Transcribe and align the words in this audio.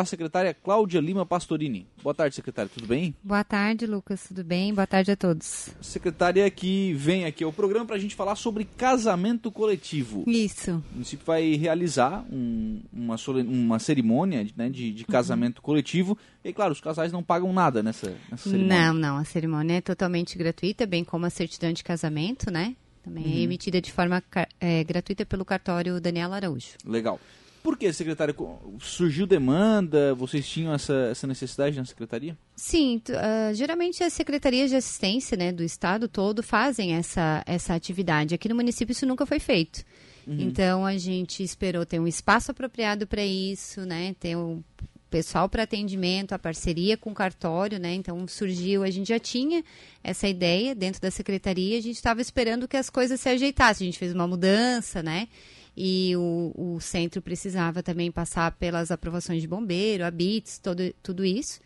a 0.00 0.06
secretária 0.06 0.54
Cláudia 0.54 1.00
Lima 1.02 1.26
Pastorini. 1.26 1.86
Boa 2.02 2.14
tarde, 2.14 2.34
secretária, 2.34 2.70
tudo 2.72 2.86
bem? 2.86 3.14
Boa 3.22 3.44
tarde, 3.44 3.86
Lucas, 3.86 4.24
tudo 4.26 4.42
bem? 4.42 4.72
Boa 4.72 4.86
tarde 4.86 5.10
a 5.10 5.16
todos. 5.16 5.68
Secretária 5.82 6.50
que 6.50 6.94
vem 6.94 7.26
aqui 7.26 7.44
ao 7.44 7.52
programa 7.52 7.84
para 7.84 7.96
a 7.96 7.98
gente 7.98 8.14
falar 8.14 8.34
sobre 8.36 8.64
casamento 8.64 9.52
coletivo. 9.52 10.24
Isso. 10.26 10.82
O 10.92 10.94
município 10.94 11.26
vai 11.26 11.56
realizar 11.56 12.24
um, 12.32 12.80
uma, 12.90 13.16
uma 13.46 13.78
cerimônia 13.78 14.46
né, 14.56 14.70
de, 14.70 14.92
de, 14.92 15.04
casamento 15.04 15.58
uhum. 15.58 15.62
coletivo. 15.62 16.16
E, 16.42 16.54
claro, 16.54 16.72
os 16.72 16.80
casais 16.80 17.12
não 17.12 17.22
pagam 17.22 17.52
nada 17.52 17.82
nessa, 17.82 18.16
nessa 18.30 18.48
cerimônia. 18.48 18.86
Não, 18.86 18.94
não. 18.94 19.16
A 19.18 19.24
cerimônia 19.24 19.74
é 19.74 19.80
totalmente 19.82 20.38
gratuita, 20.38 20.86
bem 20.86 21.04
como 21.04 21.26
a 21.26 21.30
certidão 21.30 21.70
de 21.70 21.84
casamento, 21.84 22.50
né? 22.50 22.74
Também 23.04 23.24
é 23.24 23.26
uhum. 23.26 23.34
é 23.34 23.40
emitida 23.40 23.78
de 23.78 23.92
forma 23.92 24.22
é, 24.58 24.82
gratuita 24.84 25.26
pelo 25.26 25.44
cartório 25.44 26.00
Daniela 26.00 26.36
Araújo. 26.36 26.78
Legal. 26.82 27.20
Por 27.62 27.78
que, 27.78 27.92
secretário? 27.92 28.34
Surgiu 28.80 29.26
demanda? 29.26 30.14
Vocês 30.14 30.48
tinham 30.48 30.74
essa, 30.74 31.08
essa 31.10 31.26
necessidade 31.26 31.76
na 31.76 31.84
secretaria? 31.84 32.36
Sim, 32.56 33.00
uh, 33.10 33.54
geralmente 33.54 34.02
as 34.02 34.12
secretarias 34.12 34.70
de 34.70 34.76
assistência 34.76 35.36
né, 35.36 35.52
do 35.52 35.62
estado 35.62 36.08
todo 36.08 36.42
fazem 36.42 36.94
essa, 36.94 37.42
essa 37.46 37.74
atividade. 37.74 38.34
Aqui 38.34 38.48
no 38.48 38.56
município 38.56 38.92
isso 38.92 39.06
nunca 39.06 39.24
foi 39.24 39.38
feito. 39.38 39.84
Uhum. 40.26 40.36
Então 40.40 40.84
a 40.84 40.96
gente 40.96 41.42
esperou 41.42 41.86
ter 41.86 42.00
um 42.00 42.06
espaço 42.06 42.50
apropriado 42.50 43.06
para 43.06 43.24
isso, 43.24 43.82
né? 43.82 44.14
Ter 44.18 44.36
um 44.36 44.62
pessoal 45.10 45.48
para 45.48 45.64
atendimento, 45.64 46.32
a 46.32 46.38
parceria 46.38 46.96
com 46.96 47.10
o 47.10 47.14
cartório, 47.14 47.78
né? 47.78 47.92
Então 47.94 48.26
surgiu, 48.26 48.82
a 48.82 48.90
gente 48.90 49.08
já 49.08 49.18
tinha 49.18 49.62
essa 50.02 50.26
ideia 50.26 50.74
dentro 50.74 51.00
da 51.00 51.10
secretaria, 51.10 51.76
a 51.76 51.82
gente 51.82 51.96
estava 51.96 52.20
esperando 52.20 52.66
que 52.66 52.76
as 52.76 52.88
coisas 52.88 53.20
se 53.20 53.28
ajeitassem. 53.28 53.86
A 53.86 53.90
gente 53.90 53.98
fez 53.98 54.12
uma 54.12 54.26
mudança, 54.26 55.02
né? 55.02 55.28
E 55.76 56.14
o, 56.16 56.52
o 56.54 56.80
centro 56.80 57.22
precisava 57.22 57.82
também 57.82 58.10
passar 58.10 58.52
pelas 58.52 58.90
aprovações 58.90 59.40
de 59.40 59.48
bombeiro, 59.48 60.04
habits, 60.04 60.58
todo, 60.58 60.94
tudo 61.02 61.24
isso. 61.24 61.60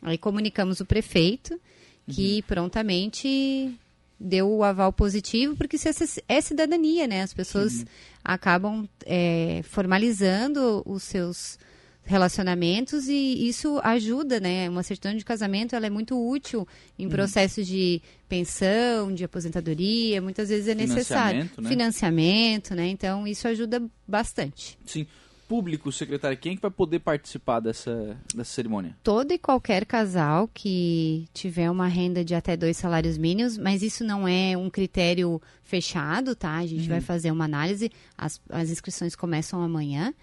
Aí 0.00 0.16
comunicamos 0.16 0.80
o 0.80 0.86
prefeito, 0.86 1.60
que 2.08 2.36
uhum. 2.36 2.42
prontamente 2.46 3.78
deu 4.18 4.50
o 4.50 4.64
aval 4.64 4.92
positivo, 4.92 5.56
porque 5.56 5.76
isso 5.76 5.88
é, 5.88 5.92
é 6.36 6.40
cidadania, 6.40 7.06
né? 7.06 7.22
As 7.22 7.34
pessoas 7.34 7.72
Sim. 7.72 7.84
acabam 8.24 8.88
é, 9.04 9.60
formalizando 9.64 10.82
os 10.86 11.02
seus 11.02 11.58
relacionamentos 12.04 13.08
e 13.08 13.48
isso 13.48 13.80
ajuda, 13.82 14.40
né? 14.40 14.68
Uma 14.68 14.82
certidão 14.82 15.16
de 15.16 15.24
casamento 15.24 15.76
ela 15.76 15.86
é 15.86 15.90
muito 15.90 16.18
útil 16.18 16.66
em 16.98 17.04
uhum. 17.04 17.10
processos 17.10 17.66
de 17.66 18.02
pensão, 18.28 19.14
de 19.14 19.24
aposentadoria, 19.24 20.20
muitas 20.20 20.48
vezes 20.48 20.68
é 20.68 20.74
necessário 20.74 21.42
financiamento, 21.42 21.62
né? 21.62 21.68
financiamento, 21.68 22.74
né? 22.74 22.88
Então 22.88 23.26
isso 23.26 23.46
ajuda 23.46 23.82
bastante. 24.06 24.78
Sim. 24.84 25.06
Público, 25.48 25.92
secretário, 25.92 26.38
quem 26.38 26.52
é 26.52 26.56
que 26.56 26.62
vai 26.62 26.70
poder 26.70 27.00
participar 27.00 27.60
dessa, 27.60 28.16
dessa 28.34 28.50
cerimônia? 28.50 28.96
Todo 29.02 29.32
e 29.32 29.38
qualquer 29.38 29.84
casal 29.84 30.48
que 30.48 31.28
tiver 31.34 31.70
uma 31.70 31.88
renda 31.88 32.24
de 32.24 32.34
até 32.34 32.56
dois 32.56 32.78
salários 32.78 33.18
mínimos, 33.18 33.58
mas 33.58 33.82
isso 33.82 34.02
não 34.02 34.26
é 34.26 34.56
um 34.56 34.70
critério 34.70 35.42
fechado, 35.62 36.34
tá? 36.34 36.56
A 36.56 36.66
gente 36.66 36.84
uhum. 36.84 36.88
vai 36.88 37.00
fazer 37.02 37.30
uma 37.30 37.44
análise, 37.44 37.92
as, 38.16 38.40
as 38.48 38.70
inscrições 38.70 39.14
começam 39.14 39.60
amanhã. 39.60 40.14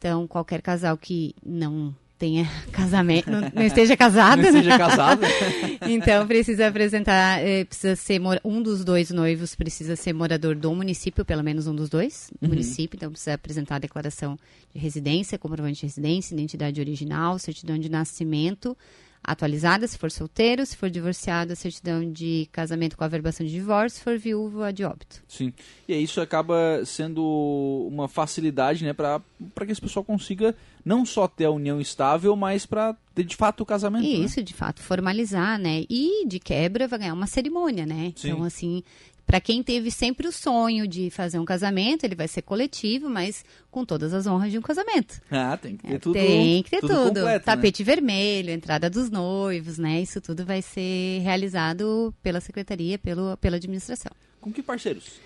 Então, 0.00 0.26
qualquer 0.26 0.62
casal 0.62 0.96
que 0.96 1.34
não 1.44 1.94
tenha 2.18 2.48
casamento, 2.72 3.30
não, 3.30 3.42
não 3.54 3.62
esteja 3.62 3.94
casado. 3.98 4.40
não 4.40 4.48
esteja 4.48 4.78
casado. 4.78 5.20
então 5.90 6.26
precisa 6.26 6.68
apresentar, 6.68 7.38
é, 7.38 7.66
precisa 7.66 7.94
ser 7.94 8.18
um 8.42 8.62
dos 8.62 8.82
dois 8.82 9.10
noivos 9.10 9.54
precisa 9.54 9.96
ser 9.96 10.14
morador 10.14 10.54
do 10.54 10.74
município, 10.74 11.22
pelo 11.22 11.44
menos 11.44 11.66
um 11.66 11.74
dos 11.74 11.90
dois 11.90 12.30
do 12.40 12.46
uhum. 12.46 12.54
município. 12.54 12.96
Então 12.96 13.10
precisa 13.10 13.34
apresentar 13.34 13.76
a 13.76 13.78
declaração 13.78 14.38
de 14.74 14.80
residência, 14.80 15.38
comprovante 15.38 15.80
de 15.80 15.86
residência, 15.86 16.32
identidade 16.32 16.80
original, 16.80 17.38
certidão 17.38 17.78
de 17.78 17.90
nascimento 17.90 18.74
atualizada, 19.22 19.86
se 19.86 19.98
for 19.98 20.10
solteiro, 20.10 20.64
se 20.64 20.76
for 20.76 20.90
divorciado, 20.90 21.52
a 21.52 21.56
certidão 21.56 22.10
de 22.10 22.48
casamento 22.50 22.96
com 22.96 23.04
a 23.04 23.06
averbação 23.06 23.46
de 23.46 23.52
divórcio, 23.52 23.98
se 23.98 24.04
for 24.04 24.18
viúvo, 24.18 24.62
a 24.62 24.70
de 24.70 24.84
óbito. 24.84 25.22
Sim. 25.28 25.52
E 25.86 25.94
isso 25.94 26.20
acaba 26.20 26.82
sendo 26.84 27.88
uma 27.90 28.08
facilidade, 28.08 28.84
né, 28.84 28.92
para 28.92 29.20
que 29.64 29.72
esse 29.72 29.80
pessoal 29.80 30.04
consiga 30.04 30.54
não 30.84 31.04
só 31.04 31.28
ter 31.28 31.44
a 31.44 31.50
união 31.50 31.80
estável, 31.80 32.34
mas 32.34 32.64
para 32.64 32.96
ter 33.14 33.24
de 33.24 33.36
fato 33.36 33.60
o 33.62 33.66
casamento. 33.66 34.02
Né? 34.02 34.08
Isso, 34.08 34.38
né? 34.38 34.42
de 34.42 34.54
fato, 34.54 34.80
formalizar, 34.80 35.58
né? 35.58 35.84
E 35.90 36.26
de 36.26 36.38
quebra 36.38 36.88
vai 36.88 36.98
ganhar 36.98 37.14
uma 37.14 37.26
cerimônia, 37.26 37.84
né? 37.84 38.12
Sim. 38.16 38.30
Então, 38.30 38.42
assim, 38.42 38.82
para 39.30 39.40
quem 39.40 39.62
teve 39.62 39.92
sempre 39.92 40.26
o 40.26 40.32
sonho 40.32 40.88
de 40.88 41.08
fazer 41.08 41.38
um 41.38 41.44
casamento, 41.44 42.02
ele 42.02 42.16
vai 42.16 42.26
ser 42.26 42.42
coletivo, 42.42 43.08
mas 43.08 43.44
com 43.70 43.84
todas 43.84 44.12
as 44.12 44.26
honras 44.26 44.50
de 44.50 44.58
um 44.58 44.60
casamento. 44.60 45.22
Ah, 45.30 45.56
tem 45.56 45.76
que 45.76 45.86
ter 45.86 45.94
é, 45.94 45.98
tudo. 46.00 46.12
Tem 46.14 46.62
que 46.64 46.70
ter 46.70 46.80
tudo. 46.80 46.88
tudo. 46.88 47.04
Completo, 47.06 47.26
né? 47.26 47.38
Tapete 47.38 47.82
né? 47.82 47.86
vermelho, 47.86 48.50
entrada 48.50 48.90
dos 48.90 49.08
noivos, 49.08 49.78
né? 49.78 50.02
Isso 50.02 50.20
tudo 50.20 50.44
vai 50.44 50.60
ser 50.60 51.20
realizado 51.20 52.12
pela 52.20 52.40
secretaria, 52.40 52.98
pelo, 52.98 53.36
pela 53.36 53.54
administração. 53.54 54.10
Com 54.40 54.52
que 54.52 54.64
parceiros? 54.64 55.20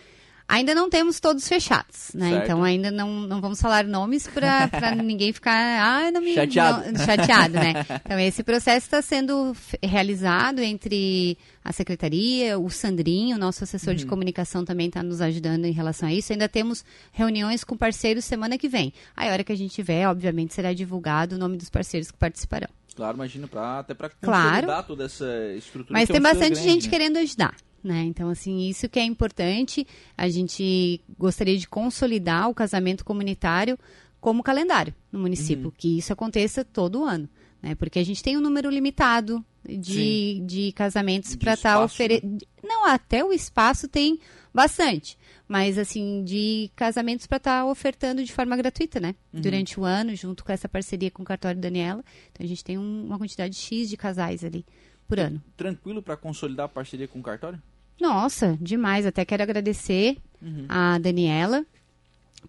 Ainda 0.46 0.74
não 0.74 0.90
temos 0.90 1.20
todos 1.20 1.48
fechados, 1.48 2.10
né? 2.14 2.30
Certo. 2.30 2.44
Então 2.44 2.62
ainda 2.62 2.90
não, 2.90 3.20
não 3.20 3.40
vamos 3.40 3.60
falar 3.60 3.84
nomes 3.84 4.28
para 4.28 4.94
ninguém 5.02 5.32
ficar 5.32 5.52
ah, 5.52 6.10
não 6.10 6.20
me, 6.20 6.34
chateado. 6.34 6.92
Não, 6.92 7.04
chateado, 7.04 7.54
né? 7.54 7.74
Então 8.04 8.18
esse 8.18 8.42
processo 8.42 8.86
está 8.86 9.00
sendo 9.00 9.56
realizado 9.82 10.60
entre 10.60 11.38
a 11.64 11.72
secretaria, 11.72 12.58
o 12.58 12.68
Sandrinho, 12.68 13.38
nosso 13.38 13.64
assessor 13.64 13.92
uhum. 13.92 13.96
de 13.96 14.06
comunicação 14.06 14.64
também 14.64 14.88
está 14.88 15.02
nos 15.02 15.22
ajudando 15.22 15.64
em 15.64 15.72
relação 15.72 16.08
a 16.08 16.12
isso. 16.12 16.32
Ainda 16.32 16.48
temos 16.48 16.84
reuniões 17.10 17.64
com 17.64 17.74
parceiros 17.74 18.24
semana 18.24 18.58
que 18.58 18.68
vem. 18.68 18.92
Aí, 19.16 19.30
a 19.30 19.32
hora 19.32 19.42
que 19.42 19.52
a 19.52 19.56
gente 19.56 19.74
tiver, 19.74 20.06
obviamente, 20.06 20.52
será 20.52 20.74
divulgado 20.74 21.36
o 21.36 21.38
nome 21.38 21.56
dos 21.56 21.70
parceiros 21.70 22.10
que 22.10 22.18
participarão. 22.18 22.68
Claro, 22.94 23.16
imagina, 23.16 23.48
pra, 23.48 23.80
até 23.80 23.94
para 23.94 24.10
consolidar 24.10 24.62
claro. 24.62 24.86
toda 24.86 25.04
essa 25.04 25.26
estrutura. 25.56 25.98
Mas 25.98 26.08
tem 26.08 26.18
é 26.18 26.20
bastante 26.20 26.54
grande, 26.54 26.68
gente 26.68 26.84
né? 26.84 26.90
querendo 26.90 27.16
ajudar. 27.16 27.54
Né? 27.84 28.02
Então, 28.04 28.30
assim, 28.30 28.66
isso 28.66 28.88
que 28.88 28.98
é 28.98 29.04
importante. 29.04 29.86
A 30.16 30.26
gente 30.30 31.02
gostaria 31.18 31.58
de 31.58 31.68
consolidar 31.68 32.48
o 32.48 32.54
casamento 32.54 33.04
comunitário 33.04 33.78
como 34.20 34.42
calendário 34.42 34.94
no 35.12 35.18
município, 35.18 35.66
uhum. 35.66 35.72
que 35.76 35.98
isso 35.98 36.10
aconteça 36.10 36.64
todo 36.64 37.04
ano. 37.04 37.28
Né? 37.62 37.74
Porque 37.74 37.98
a 37.98 38.04
gente 38.04 38.22
tem 38.22 38.38
um 38.38 38.40
número 38.40 38.70
limitado 38.70 39.44
de, 39.68 40.40
de 40.46 40.72
casamentos 40.72 41.36
para 41.36 41.52
estar 41.52 41.74
tá 41.74 41.84
oferecendo. 41.84 42.32
Né? 42.32 42.38
Não, 42.62 42.86
até 42.86 43.22
o 43.22 43.34
espaço 43.34 43.86
tem 43.86 44.18
bastante. 44.52 45.18
Mas, 45.46 45.76
assim, 45.76 46.24
de 46.24 46.70
casamentos 46.74 47.26
para 47.26 47.36
estar 47.36 47.60
tá 47.60 47.66
ofertando 47.66 48.24
de 48.24 48.32
forma 48.32 48.56
gratuita, 48.56 48.98
né? 48.98 49.14
Uhum. 49.30 49.42
Durante 49.42 49.78
o 49.78 49.84
ano, 49.84 50.16
junto 50.16 50.42
com 50.42 50.50
essa 50.50 50.68
parceria 50.68 51.10
com 51.10 51.22
o 51.22 51.26
Cartório 51.26 51.60
Daniela. 51.60 52.02
Então, 52.32 52.44
a 52.44 52.48
gente 52.48 52.64
tem 52.64 52.78
um, 52.78 53.04
uma 53.04 53.18
quantidade 53.18 53.54
X 53.54 53.90
de 53.90 53.96
casais 53.98 54.42
ali 54.42 54.64
por 55.06 55.18
ano. 55.20 55.42
Tranquilo 55.54 56.02
para 56.02 56.16
consolidar 56.16 56.64
a 56.66 56.68
parceria 56.68 57.06
com 57.06 57.18
o 57.18 57.22
cartório? 57.22 57.60
Nossa, 58.00 58.58
demais. 58.60 59.06
Até 59.06 59.24
quero 59.24 59.42
agradecer 59.42 60.18
uhum. 60.42 60.66
a 60.68 60.98
Daniela, 60.98 61.64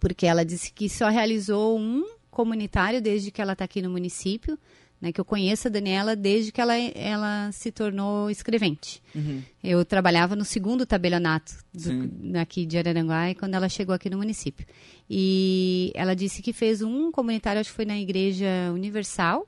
porque 0.00 0.26
ela 0.26 0.44
disse 0.44 0.72
que 0.72 0.88
só 0.88 1.08
realizou 1.08 1.78
um 1.78 2.04
comunitário 2.30 3.00
desde 3.00 3.30
que 3.30 3.40
ela 3.40 3.52
está 3.52 3.64
aqui 3.64 3.80
no 3.80 3.90
município. 3.90 4.58
Né, 4.98 5.12
que 5.12 5.20
eu 5.20 5.26
conheço 5.26 5.68
a 5.68 5.70
Daniela 5.70 6.16
desde 6.16 6.50
que 6.50 6.58
ela, 6.58 6.74
ela 6.74 7.52
se 7.52 7.70
tornou 7.70 8.30
escrevente. 8.30 9.02
Uhum. 9.14 9.42
Eu 9.62 9.84
trabalhava 9.84 10.34
no 10.34 10.42
segundo 10.42 10.86
tabelionato 10.86 11.52
do, 11.70 12.38
aqui 12.38 12.64
de 12.64 12.78
Araranguá 12.78 13.34
quando 13.38 13.52
ela 13.52 13.68
chegou 13.68 13.94
aqui 13.94 14.08
no 14.08 14.16
município. 14.16 14.66
E 15.08 15.92
ela 15.94 16.16
disse 16.16 16.40
que 16.40 16.50
fez 16.50 16.80
um 16.80 17.12
comunitário, 17.12 17.60
acho 17.60 17.68
que 17.68 17.76
foi 17.76 17.84
na 17.84 17.98
Igreja 17.98 18.46
Universal, 18.72 19.46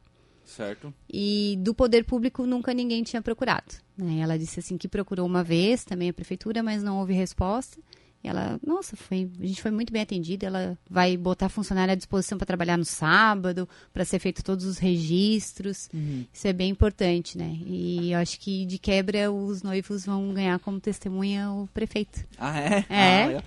Certo. 0.48 0.92
E 1.12 1.58
do 1.60 1.74
poder 1.74 2.04
público 2.04 2.46
nunca 2.46 2.72
ninguém 2.72 3.02
tinha 3.02 3.20
procurado. 3.20 3.74
Né? 3.98 4.20
Ela 4.20 4.38
disse 4.38 4.60
assim 4.60 4.78
que 4.78 4.88
procurou 4.88 5.26
uma 5.26 5.42
vez 5.42 5.84
também 5.84 6.08
a 6.08 6.12
prefeitura, 6.12 6.62
mas 6.62 6.82
não 6.82 6.98
houve 6.98 7.12
resposta. 7.12 7.78
E 8.22 8.28
ela, 8.28 8.58
nossa, 8.66 8.96
foi, 8.96 9.30
a 9.40 9.46
gente 9.46 9.62
foi 9.62 9.70
muito 9.70 9.92
bem 9.92 10.02
atendida. 10.02 10.46
Ela 10.46 10.78
vai 10.88 11.16
botar 11.16 11.48
funcionário 11.48 11.92
à 11.92 11.94
disposição 11.94 12.36
para 12.36 12.46
trabalhar 12.46 12.76
no 12.76 12.84
sábado, 12.84 13.68
para 13.92 14.04
ser 14.04 14.18
feito 14.18 14.42
todos 14.42 14.64
os 14.64 14.78
registros. 14.78 15.88
Uhum. 15.92 16.24
Isso 16.32 16.46
é 16.48 16.52
bem 16.52 16.70
importante, 16.70 17.38
né? 17.38 17.58
E 17.64 18.12
eu 18.12 18.18
acho 18.18 18.40
que 18.40 18.66
de 18.66 18.78
quebra 18.78 19.30
os 19.30 19.62
noivos 19.62 20.04
vão 20.04 20.32
ganhar 20.32 20.58
como 20.58 20.80
testemunha 20.80 21.50
o 21.50 21.68
prefeito. 21.72 22.24
Ah, 22.38 22.58
é? 22.58 22.84
É. 22.88 23.36
Ah, 23.36 23.42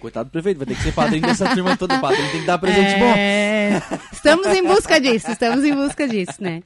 Coitado 0.00 0.28
do 0.28 0.32
prefeito, 0.32 0.58
vai 0.58 0.66
ter 0.66 0.76
que 0.76 0.82
ser 0.82 0.94
padrinho 0.94 1.22
dessa 1.22 1.54
turma 1.54 1.76
toda. 1.76 1.96
O 1.96 2.00
padrinho 2.00 2.30
tem 2.30 2.40
que 2.40 2.46
dar 2.46 2.58
presente 2.58 2.92
é... 2.94 3.80
bom. 3.80 3.98
Estamos 4.12 4.46
em 4.46 4.64
busca 4.64 5.00
disso, 5.00 5.30
estamos 5.30 5.64
em 5.64 5.74
busca 5.74 6.06
disso, 6.06 6.40
né? 6.40 6.62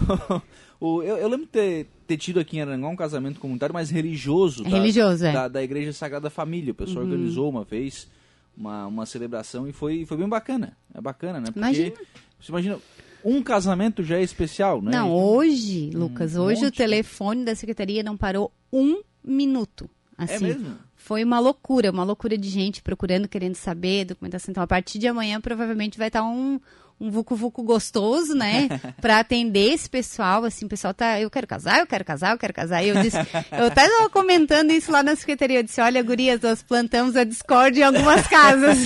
eu, 0.80 1.02
eu, 1.02 1.28
lembro 1.28 1.44
de 1.44 1.52
ter, 1.52 1.86
ter, 2.10 2.16
tido 2.16 2.40
aqui 2.40 2.58
em 2.58 2.62
Arangá 2.62 2.88
um 2.88 2.96
casamento 2.96 3.38
comunitário 3.38 3.72
mais 3.72 3.90
religioso. 3.90 4.64
Da, 4.64 4.70
religioso, 4.70 5.24
é. 5.24 5.32
Da, 5.32 5.48
da 5.48 5.62
Igreja 5.62 5.92
Sagrada 5.92 6.28
Família. 6.28 6.72
O 6.72 6.74
pessoal 6.74 7.04
uhum. 7.04 7.10
organizou 7.10 7.48
uma 7.48 7.64
vez 7.64 8.08
uma, 8.56 8.86
uma 8.86 9.06
celebração 9.06 9.68
e 9.68 9.72
foi, 9.72 10.04
foi 10.04 10.16
bem 10.16 10.28
bacana. 10.28 10.76
É 10.94 11.00
bacana, 11.00 11.40
né? 11.40 11.46
Porque 11.46 11.58
imagina. 11.58 11.96
você 12.40 12.50
imagina, 12.50 12.78
um 13.24 13.42
casamento 13.42 14.02
já 14.02 14.16
é 14.16 14.22
especial, 14.22 14.82
né? 14.82 14.90
Não, 14.90 15.12
hoje, 15.12 15.90
Lucas, 15.90 16.36
um 16.36 16.42
hoje 16.42 16.62
monte. 16.62 16.74
o 16.74 16.76
telefone 16.76 17.44
da 17.44 17.54
secretaria 17.54 18.02
não 18.02 18.16
parou 18.16 18.52
um 18.72 19.00
minuto. 19.22 19.88
É 20.18 20.24
assim, 20.24 20.44
é 20.44 20.48
mesmo? 20.48 20.76
foi 20.96 21.24
uma 21.24 21.40
loucura, 21.40 21.90
uma 21.90 22.04
loucura 22.04 22.36
de 22.36 22.48
gente 22.48 22.82
procurando, 22.82 23.28
querendo 23.28 23.54
saber, 23.54 24.04
documentação. 24.04 24.52
Então, 24.52 24.62
a 24.62 24.66
partir 24.66 24.98
de 24.98 25.06
amanhã, 25.06 25.40
provavelmente 25.40 25.96
vai 25.96 26.08
estar 26.08 26.22
um, 26.22 26.60
um 27.00 27.10
vucu 27.10 27.34
vucu 27.34 27.62
gostoso, 27.62 28.34
né? 28.34 28.68
para 29.00 29.20
atender 29.20 29.72
esse 29.72 29.88
pessoal, 29.88 30.44
assim, 30.44 30.66
o 30.66 30.68
pessoal 30.68 30.92
tá, 30.92 31.18
eu 31.18 31.30
quero 31.30 31.46
casar, 31.46 31.80
eu 31.80 31.86
quero 31.86 32.04
casar, 32.04 32.32
eu 32.32 32.38
quero 32.38 32.52
casar. 32.52 32.84
E 32.84 32.88
eu 32.90 33.00
disse, 33.00 33.16
eu 33.16 33.66
até 33.66 33.86
estava 33.86 34.10
comentando 34.10 34.70
isso 34.70 34.92
lá 34.92 35.02
na 35.02 35.16
secretaria, 35.16 35.60
eu 35.60 35.62
disse, 35.62 35.80
olha, 35.80 36.02
gurias, 36.02 36.40
nós 36.40 36.62
plantamos 36.62 37.16
a 37.16 37.24
Discord 37.24 37.80
em 37.80 37.82
algumas 37.82 38.26
casas. 38.26 38.78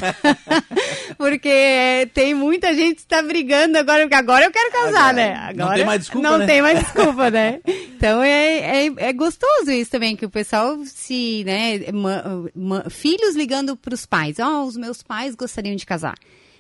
porque 1.19 2.09
tem 2.15 2.35
muita 2.35 2.73
gente 2.75 2.97
que 2.97 3.01
está 3.03 3.21
brigando 3.21 3.77
agora, 3.79 4.03
porque 4.03 4.15
agora 4.15 4.45
eu 4.45 4.53
quero 4.53 4.71
casar, 4.71 5.11
agora, 5.11 5.13
né? 5.13 5.35
Agora 5.35 5.55
não 5.55 5.75
tem 5.75 5.85
mais 5.85 6.01
desculpa, 6.01 6.29
Não 6.29 6.39
né? 6.39 6.47
tem 6.47 6.63
mais 6.63 6.79
desculpa, 6.79 7.31
né? 7.31 7.61
Então 8.05 8.23
é, 8.23 8.85
é, 8.85 8.93
é, 8.99 9.13
gostoso 9.15 9.71
isso 9.71 9.91
também, 9.91 10.15
que 10.15 10.27
o 10.27 10.31
pessoal 10.31 10.77
se, 10.85 11.43
né, 11.47 11.91
ma, 11.91 12.23
ma, 12.55 12.91
filhos 12.91 13.35
ligando 13.35 13.79
para 13.79 13.95
os 13.95 14.05
pais, 14.05 14.39
ó, 14.39 14.61
oh, 14.61 14.67
os 14.67 14.77
meus 14.77 15.03
pais 15.03 15.35
gostariam 15.35 15.75
de 15.75 15.87
casar. 15.87 16.15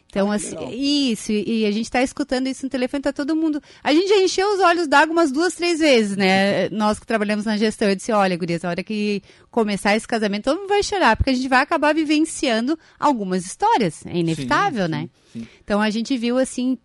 Então, 0.08 0.30
ah, 0.30 0.36
assim, 0.36 0.56
isso, 0.70 1.32
e 1.32 1.66
a 1.66 1.72
gente 1.72 1.86
está 1.86 2.00
escutando 2.00 2.46
isso 2.46 2.64
no 2.64 2.70
telefone, 2.70 3.02
tá 3.02 3.12
todo 3.12 3.34
mundo. 3.34 3.60
A 3.82 3.92
gente 3.92 4.08
já 4.08 4.16
encheu 4.18 4.48
os 4.54 4.60
olhos 4.60 4.86
d'água 4.86 5.12
umas 5.12 5.32
duas, 5.32 5.54
três 5.56 5.80
vezes, 5.80 6.16
né? 6.16 6.68
Nós 6.68 7.00
que 7.00 7.06
trabalhamos 7.06 7.44
na 7.44 7.56
gestão, 7.56 7.88
eu 7.88 7.96
disse, 7.96 8.12
olha, 8.12 8.36
gurias, 8.36 8.64
a 8.64 8.68
hora 8.68 8.82
que 8.84 9.22
começar 9.50 9.96
esse 9.96 10.06
casamento, 10.06 10.44
todo 10.44 10.60
mundo 10.60 10.68
vai 10.68 10.84
chorar, 10.84 11.16
porque 11.16 11.30
a 11.30 11.34
gente 11.34 11.48
vai 11.48 11.60
acabar 11.60 11.92
vivenciando 11.92 12.78
algumas 12.98 13.44
histórias. 13.44 14.06
É 14.06 14.16
inevitável, 14.16 14.84
sim, 14.84 14.90
né? 14.90 15.10
Sim, 15.32 15.40
sim. 15.40 15.48
Então 15.64 15.80
a 15.80 15.90
gente 15.90 16.16
viu 16.16 16.38
assim, 16.38 16.78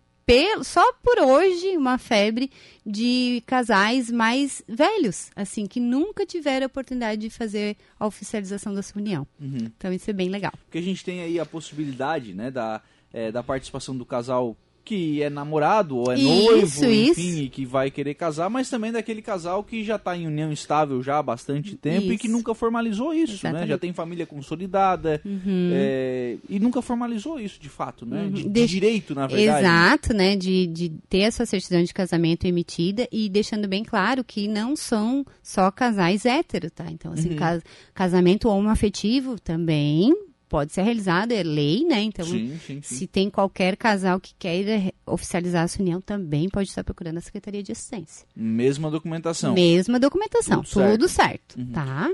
só 0.62 0.92
por 0.94 1.18
hoje, 1.18 1.76
uma 1.76 1.98
febre 1.98 2.50
de 2.86 3.42
casais 3.46 4.10
mais 4.10 4.62
velhos, 4.68 5.30
assim, 5.34 5.66
que 5.66 5.80
nunca 5.80 6.24
tiveram 6.24 6.64
a 6.64 6.68
oportunidade 6.68 7.20
de 7.20 7.30
fazer 7.30 7.76
a 7.98 8.06
oficialização 8.06 8.72
da 8.74 8.82
sua 8.82 9.00
união. 9.00 9.26
Uhum. 9.40 9.70
Então 9.76 9.92
isso 9.92 10.08
é 10.08 10.12
bem 10.12 10.28
legal. 10.28 10.52
Porque 10.64 10.78
a 10.78 10.82
gente 10.82 11.04
tem 11.04 11.20
aí 11.20 11.38
a 11.40 11.46
possibilidade, 11.46 12.32
né, 12.32 12.50
da 12.50 12.80
é, 13.12 13.30
da 13.32 13.42
participação 13.42 13.96
do 13.96 14.04
casal 14.04 14.56
que 14.90 15.22
é 15.22 15.30
namorado 15.30 15.96
ou 15.96 16.10
é 16.10 16.18
isso, 16.18 16.26
noivo, 16.26 16.84
enfim, 16.84 17.10
isso. 17.10 17.42
e 17.42 17.48
que 17.48 17.64
vai 17.64 17.92
querer 17.92 18.14
casar, 18.14 18.50
mas 18.50 18.68
também 18.68 18.90
daquele 18.90 19.22
casal 19.22 19.62
que 19.62 19.84
já 19.84 19.94
está 19.94 20.16
em 20.16 20.26
união 20.26 20.50
estável 20.50 21.00
já 21.00 21.18
há 21.18 21.22
bastante 21.22 21.76
tempo 21.76 22.06
isso. 22.06 22.12
e 22.14 22.18
que 22.18 22.26
nunca 22.26 22.54
formalizou 22.54 23.14
isso, 23.14 23.34
Exatamente. 23.34 23.60
né? 23.60 23.66
Já 23.68 23.78
tem 23.78 23.92
família 23.92 24.26
consolidada 24.26 25.20
uhum. 25.24 25.70
é, 25.72 26.36
e 26.48 26.58
nunca 26.58 26.82
formalizou 26.82 27.38
isso 27.38 27.60
de 27.60 27.68
fato, 27.68 28.04
né? 28.04 28.24
Uhum. 28.24 28.30
De, 28.32 28.48
de 28.48 28.66
direito, 28.66 29.14
na 29.14 29.28
verdade. 29.28 29.64
Exato, 29.64 30.12
né? 30.12 30.34
De, 30.34 30.66
de 30.66 30.88
ter 31.08 31.26
a 31.26 31.30
sua 31.30 31.46
certidão 31.46 31.84
de 31.84 31.94
casamento 31.94 32.46
emitida 32.46 33.06
e 33.12 33.28
deixando 33.28 33.68
bem 33.68 33.84
claro 33.84 34.24
que 34.24 34.48
não 34.48 34.74
são 34.74 35.24
só 35.40 35.70
casais 35.70 36.26
héteros, 36.26 36.72
tá? 36.72 36.86
Então, 36.90 37.12
assim, 37.12 37.30
Uhum. 37.30 37.36
cas 37.36 37.62
casamento 37.94 38.48
homoafetivo 38.48 39.38
também 39.38 40.12
pode 40.50 40.72
ser 40.72 40.82
realizado, 40.82 41.30
é 41.32 41.42
lei, 41.42 41.84
né? 41.84 42.02
Então, 42.02 42.26
Sim, 42.26 42.58
sim, 42.66 42.82
sim. 42.82 42.96
se 42.96 43.06
tem 43.06 43.30
qualquer 43.30 43.76
casal 43.76 44.20
que 44.20 44.34
queira 44.38 44.92
oficializar 45.06 45.62
a 45.64 45.68
sua 45.68 45.80
união, 45.82 46.00
também 46.00 46.48
pode 46.50 46.68
estar 46.68 46.82
procurando 46.84 47.18
a 47.18 47.20
Secretaria 47.22 47.62
de 47.62 47.70
Assistência. 47.72 48.26
Mesma 48.36 48.90
documentação. 48.90 49.54
Mesma 49.54 49.98
documentação, 50.00 50.62
Tudo 50.62 50.90
tudo, 50.90 51.08
certo. 51.08 51.54
certo, 51.54 51.58
Uhum. 51.60 51.72
tá? 51.72 52.10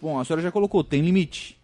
Bom, 0.00 0.20
a 0.20 0.24
senhora 0.24 0.42
já 0.42 0.52
colocou, 0.52 0.84
tem 0.84 1.00
limite. 1.00 1.58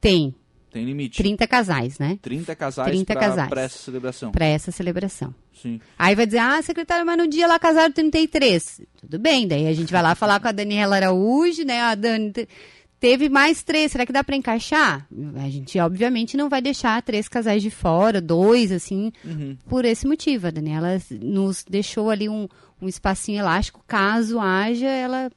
Tem 0.00 0.34
Tem 0.72 0.84
limite. 0.84 1.16
30 1.16 1.46
casais, 1.48 1.98
né? 1.98 2.18
30 2.22 2.54
casais 2.54 2.88
30 2.90 3.12
pra- 3.12 3.20
casais. 3.28 3.48
pra 3.48 3.60
essa 3.62 3.78
celebração. 3.78 4.30
Para 4.32 4.44
essa 4.46 4.70
celebração. 4.70 5.34
Sim. 5.60 5.80
Aí 5.98 6.14
vai 6.14 6.26
dizer, 6.26 6.38
ah, 6.38 6.62
secretário, 6.62 7.04
mas 7.04 7.18
no 7.18 7.26
dia 7.26 7.46
lá 7.46 7.58
casaram 7.58 7.92
33. 7.92 8.80
Tudo 9.00 9.18
bem, 9.18 9.48
daí 9.48 9.66
a 9.66 9.72
gente 9.72 9.90
vai 9.92 10.02
lá 10.02 10.14
falar 10.14 10.38
com 10.40 10.46
a 10.48 10.52
Daniela 10.52 10.96
Araújo, 10.96 11.64
né? 11.64 11.80
A 11.80 11.94
Dani 11.94 12.32
teve 13.00 13.28
mais 13.28 13.62
três, 13.62 13.90
será 13.90 14.04
que 14.04 14.12
dá 14.12 14.22
para 14.22 14.36
encaixar? 14.36 15.06
A 15.42 15.48
gente, 15.48 15.78
obviamente, 15.80 16.36
não 16.36 16.48
vai 16.48 16.60
deixar 16.60 17.00
três 17.02 17.26
casais 17.28 17.62
de 17.62 17.70
fora, 17.70 18.20
dois, 18.20 18.70
assim, 18.70 19.10
Uhum. 19.24 19.56
por 19.68 19.84
esse 19.84 20.06
motivo. 20.06 20.46
A 20.46 20.50
Daniela 20.50 21.00
nos 21.10 21.64
deixou 21.68 22.10
ali 22.10 22.28
um, 22.28 22.46
um 22.80 22.86
espacinho 22.88 23.38
elástico, 23.40 23.82
caso 23.88 24.38
haja, 24.38 24.86
ela, 24.86 25.30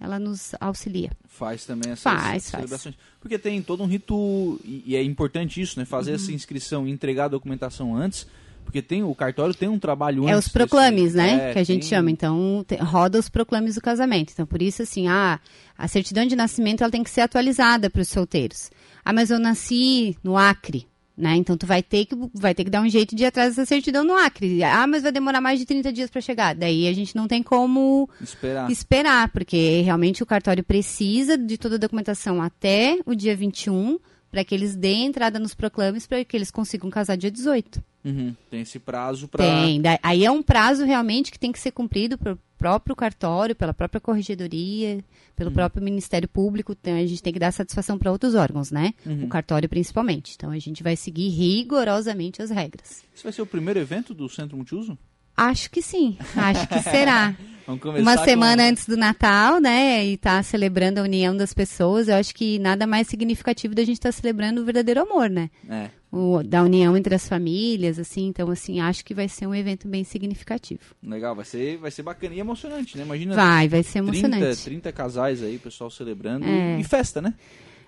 ela 0.00 0.18
nos 0.18 0.52
auxilia. 0.60 1.10
Faz 1.26 1.64
também 1.64 1.90
essas, 1.92 2.02
Faz, 2.02 2.18
essas 2.36 2.50
faz. 2.50 2.62
celebrações. 2.62 2.94
Porque 3.20 3.38
tem 3.38 3.60
todo 3.62 3.82
um 3.82 3.86
rito, 3.86 4.60
e, 4.64 4.82
e 4.86 4.96
é 4.96 5.02
importante 5.02 5.60
isso, 5.60 5.78
né? 5.78 5.84
Fazer 5.84 6.10
Uhum. 6.12 6.16
essa 6.16 6.32
inscrição 6.32 6.86
e 6.86 6.90
entregar 6.90 7.24
a 7.26 7.28
documentação 7.28 7.94
antes, 7.96 8.26
porque 8.68 8.82
tem 8.82 9.02
o 9.02 9.14
cartório 9.14 9.54
tem 9.54 9.68
um 9.68 9.78
trabalho 9.78 10.28
É 10.28 10.32
antes. 10.32 10.46
os 10.46 10.52
proclames, 10.52 11.14
né? 11.14 11.50
é, 11.50 11.52
que 11.54 11.58
a 11.58 11.64
gente 11.64 11.80
tem- 11.82 11.88
chama. 11.90 12.10
Então, 12.10 12.64
te- 12.66 12.76
roda 12.76 13.18
os 13.18 13.28
proclames 13.28 13.74
do 13.74 13.80
casamento. 13.80 14.30
Então, 14.32 14.46
por 14.46 14.60
isso, 14.62 14.82
assim, 14.82 15.08
ah, 15.08 15.40
a 15.76 15.88
certidão 15.88 16.26
de 16.26 16.36
nascimento 16.36 16.82
ela 16.82 16.90
tem 16.90 17.02
que 17.02 17.10
ser 17.10 17.22
atualizada 17.22 17.88
para 17.90 18.02
os 18.02 18.08
solteiros. 18.08 18.70
Ah, 19.04 19.12
mas 19.12 19.30
eu 19.30 19.38
nasci 19.38 20.16
no 20.22 20.36
Acre, 20.36 20.86
né? 21.16 21.34
Então, 21.36 21.56
tu 21.56 21.66
vai 21.66 21.82
ter, 21.82 22.04
que, 22.04 22.14
vai 22.34 22.54
ter 22.54 22.62
que 22.64 22.70
dar 22.70 22.82
um 22.82 22.88
jeito 22.88 23.16
de 23.16 23.22
ir 23.24 23.26
atrás 23.26 23.56
dessa 23.56 23.66
certidão 23.66 24.04
no 24.04 24.14
Acre. 24.14 24.62
Ah, 24.62 24.86
mas 24.86 25.02
vai 25.02 25.10
demorar 25.12 25.40
mais 25.40 25.58
de 25.58 25.64
30 25.66 25.92
dias 25.92 26.10
para 26.10 26.20
chegar. 26.20 26.54
Daí 26.54 26.86
a 26.86 26.92
gente 26.92 27.16
não 27.16 27.26
tem 27.26 27.42
como 27.42 28.08
Esperar. 28.20 28.70
esperar, 28.70 29.28
porque 29.32 29.80
realmente 29.80 30.22
o 30.22 30.26
cartório 30.26 30.62
precisa 30.62 31.36
de 31.38 31.56
toda 31.56 31.76
a 31.76 31.78
documentação 31.78 32.40
até 32.42 32.98
o 33.06 33.14
dia 33.14 33.34
21 33.34 33.98
para 34.30 34.44
que 34.44 34.54
eles 34.54 34.76
deem 34.76 35.06
entrada 35.06 35.38
nos 35.38 35.54
proclames 35.54 36.06
para 36.06 36.24
que 36.24 36.36
eles 36.36 36.50
consigam 36.50 36.90
casar 36.90 37.16
dia 37.16 37.30
18. 37.30 37.82
Uhum. 38.04 38.34
Tem 38.50 38.60
esse 38.60 38.78
prazo 38.78 39.28
para. 39.28 39.44
Tem. 39.44 39.82
Aí 40.02 40.24
é 40.24 40.30
um 40.30 40.42
prazo 40.42 40.84
realmente 40.84 41.30
que 41.30 41.38
tem 41.38 41.52
que 41.52 41.58
ser 41.58 41.72
cumprido 41.72 42.16
pelo 42.16 42.38
próprio 42.56 42.96
cartório, 42.96 43.54
pela 43.54 43.74
própria 43.74 44.00
corregedoria, 44.00 45.04
pelo 45.36 45.50
próprio 45.50 45.82
Ministério 45.82 46.28
Público. 46.28 46.76
Então 46.78 46.94
a 46.94 47.06
gente 47.06 47.22
tem 47.22 47.32
que 47.32 47.38
dar 47.38 47.52
satisfação 47.52 47.98
para 47.98 48.10
outros 48.10 48.34
órgãos, 48.34 48.70
né? 48.70 48.94
Uhum. 49.04 49.24
O 49.24 49.28
cartório 49.28 49.68
principalmente. 49.68 50.34
Então 50.36 50.50
a 50.50 50.58
gente 50.58 50.82
vai 50.82 50.96
seguir 50.96 51.28
rigorosamente 51.28 52.42
as 52.42 52.50
regras. 52.50 53.04
Esse 53.14 53.24
vai 53.24 53.32
ser 53.32 53.42
o 53.42 53.46
primeiro 53.46 53.78
evento 53.78 54.14
do 54.14 54.28
Centro 54.28 54.56
Multiuso? 54.56 54.98
Acho 55.38 55.70
que 55.70 55.80
sim. 55.80 56.18
Acho 56.36 56.66
que 56.68 56.80
será. 56.80 57.34
Uma 57.68 58.16
com- 58.16 58.24
semana 58.24 58.66
antes 58.66 58.86
do 58.86 58.96
Natal, 58.96 59.60
né? 59.60 60.02
E 60.06 60.16
tá 60.16 60.42
celebrando 60.42 61.00
a 61.00 61.02
união 61.02 61.36
das 61.36 61.52
pessoas. 61.52 62.08
Eu 62.08 62.14
acho 62.16 62.34
que 62.34 62.58
nada 62.58 62.86
mais 62.86 63.06
significativo 63.08 63.74
da 63.74 63.82
gente 63.84 63.98
estar 63.98 64.10
celebrando 64.10 64.62
o 64.62 64.64
verdadeiro 64.64 65.02
amor, 65.02 65.28
né? 65.28 65.50
É. 65.68 65.90
O, 66.10 66.42
da 66.42 66.62
união 66.62 66.96
entre 66.96 67.14
as 67.14 67.28
famílias, 67.28 67.98
assim. 67.98 68.26
Então, 68.28 68.50
assim, 68.50 68.80
acho 68.80 69.04
que 69.04 69.12
vai 69.12 69.28
ser 69.28 69.46
um 69.46 69.54
evento 69.54 69.86
bem 69.86 70.02
significativo. 70.02 70.80
Legal, 71.02 71.36
vai 71.36 71.44
ser, 71.44 71.76
vai 71.76 71.90
ser 71.90 72.02
bacana 72.02 72.34
e 72.34 72.40
emocionante, 72.40 72.96
né? 72.96 73.04
Imagina 73.04 73.34
Vai, 73.34 73.68
vai 73.68 73.82
ser 73.82 74.02
30, 74.02 74.16
emocionante. 74.16 74.64
30 74.64 74.90
casais 74.92 75.42
aí, 75.42 75.58
pessoal 75.58 75.90
celebrando. 75.90 76.46
É. 76.46 76.80
E 76.80 76.84
festa, 76.84 77.20
né? 77.20 77.34